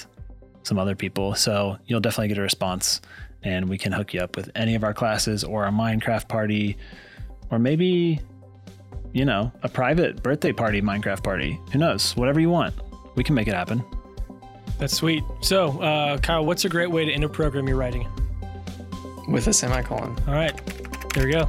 some 0.63 0.79
other 0.79 0.95
people. 0.95 1.35
So 1.35 1.79
you'll 1.87 2.01
definitely 2.01 2.29
get 2.29 2.37
a 2.37 2.43
response 2.43 3.01
and 3.45 3.69
we 3.69 3.79
can 3.79 3.93
hook 3.93 4.15
you 4.15 4.21
up 4.21 4.37
with 4.37 4.51
any 4.55 4.75
of 4.75 4.85
our 4.85 4.95
classes 4.95 5.45
or 5.45 5.67
a 5.67 5.71
Minecraft 5.71 6.29
party 6.29 6.77
or 7.51 7.59
maybe, 7.59 8.21
you 9.13 9.25
know, 9.25 9.53
a 9.63 9.69
private 9.69 10.23
birthday 10.23 10.53
party, 10.53 10.81
Minecraft 10.81 11.23
party. 11.23 11.61
Who 11.73 11.79
knows? 11.79 12.17
Whatever 12.17 12.41
you 12.41 12.51
want, 12.51 12.75
we 13.15 13.25
can 13.25 13.35
make 13.35 13.49
it 13.49 13.55
happen. 13.55 13.85
That's 14.79 14.95
sweet. 14.95 15.23
So, 15.41 15.81
uh, 15.81 16.19
Kyle, 16.19 16.45
what's 16.45 16.65
a 16.65 16.69
great 16.69 16.91
way 16.91 17.05
to 17.05 17.13
end 17.13 17.25
a 17.25 17.29
program 17.29 17.69
you're 17.69 17.77
writing? 17.77 18.09
with 19.29 19.47
a 19.47 19.53
semicolon. 19.53 20.17
All 20.27 20.35
right, 20.35 20.55
there 21.15 21.27
we 21.27 21.33
go. 21.33 21.47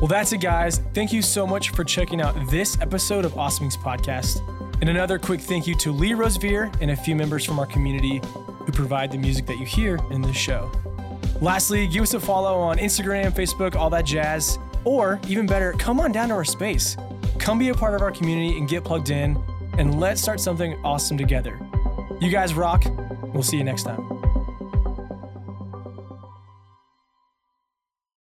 Well, 0.00 0.08
that's 0.08 0.32
it, 0.32 0.38
guys. 0.38 0.80
Thank 0.94 1.12
you 1.12 1.22
so 1.22 1.46
much 1.46 1.70
for 1.70 1.82
checking 1.82 2.20
out 2.20 2.34
this 2.50 2.80
episode 2.80 3.24
of 3.24 3.36
Awesome 3.36 3.68
Inc.'s 3.68 3.76
podcast. 3.76 4.40
And 4.80 4.88
another 4.88 5.18
quick 5.18 5.40
thank 5.40 5.66
you 5.66 5.74
to 5.76 5.90
Lee 5.90 6.14
Rosevere 6.14 6.70
and 6.80 6.92
a 6.92 6.96
few 6.96 7.16
members 7.16 7.44
from 7.44 7.58
our 7.58 7.66
community 7.66 8.20
who 8.68 8.72
provide 8.72 9.10
the 9.10 9.16
music 9.16 9.46
that 9.46 9.56
you 9.58 9.64
hear 9.64 9.98
in 10.10 10.20
this 10.20 10.36
show. 10.36 10.70
Lastly, 11.40 11.86
give 11.86 12.02
us 12.02 12.12
a 12.12 12.20
follow 12.20 12.58
on 12.58 12.76
Instagram, 12.76 13.32
Facebook, 13.32 13.74
all 13.74 13.88
that 13.88 14.04
jazz. 14.04 14.58
Or 14.84 15.18
even 15.26 15.46
better, 15.46 15.72
come 15.72 16.00
on 16.00 16.12
down 16.12 16.28
to 16.28 16.34
our 16.34 16.44
space. 16.44 16.94
Come 17.38 17.58
be 17.58 17.70
a 17.70 17.74
part 17.74 17.94
of 17.94 18.02
our 18.02 18.10
community 18.10 18.58
and 18.58 18.68
get 18.68 18.84
plugged 18.84 19.08
in, 19.08 19.42
and 19.78 19.98
let's 19.98 20.20
start 20.20 20.38
something 20.38 20.74
awesome 20.84 21.16
together. 21.16 21.58
You 22.20 22.30
guys 22.30 22.52
rock. 22.52 22.84
We'll 23.32 23.42
see 23.42 23.56
you 23.56 23.64
next 23.64 23.84
time. 23.84 24.17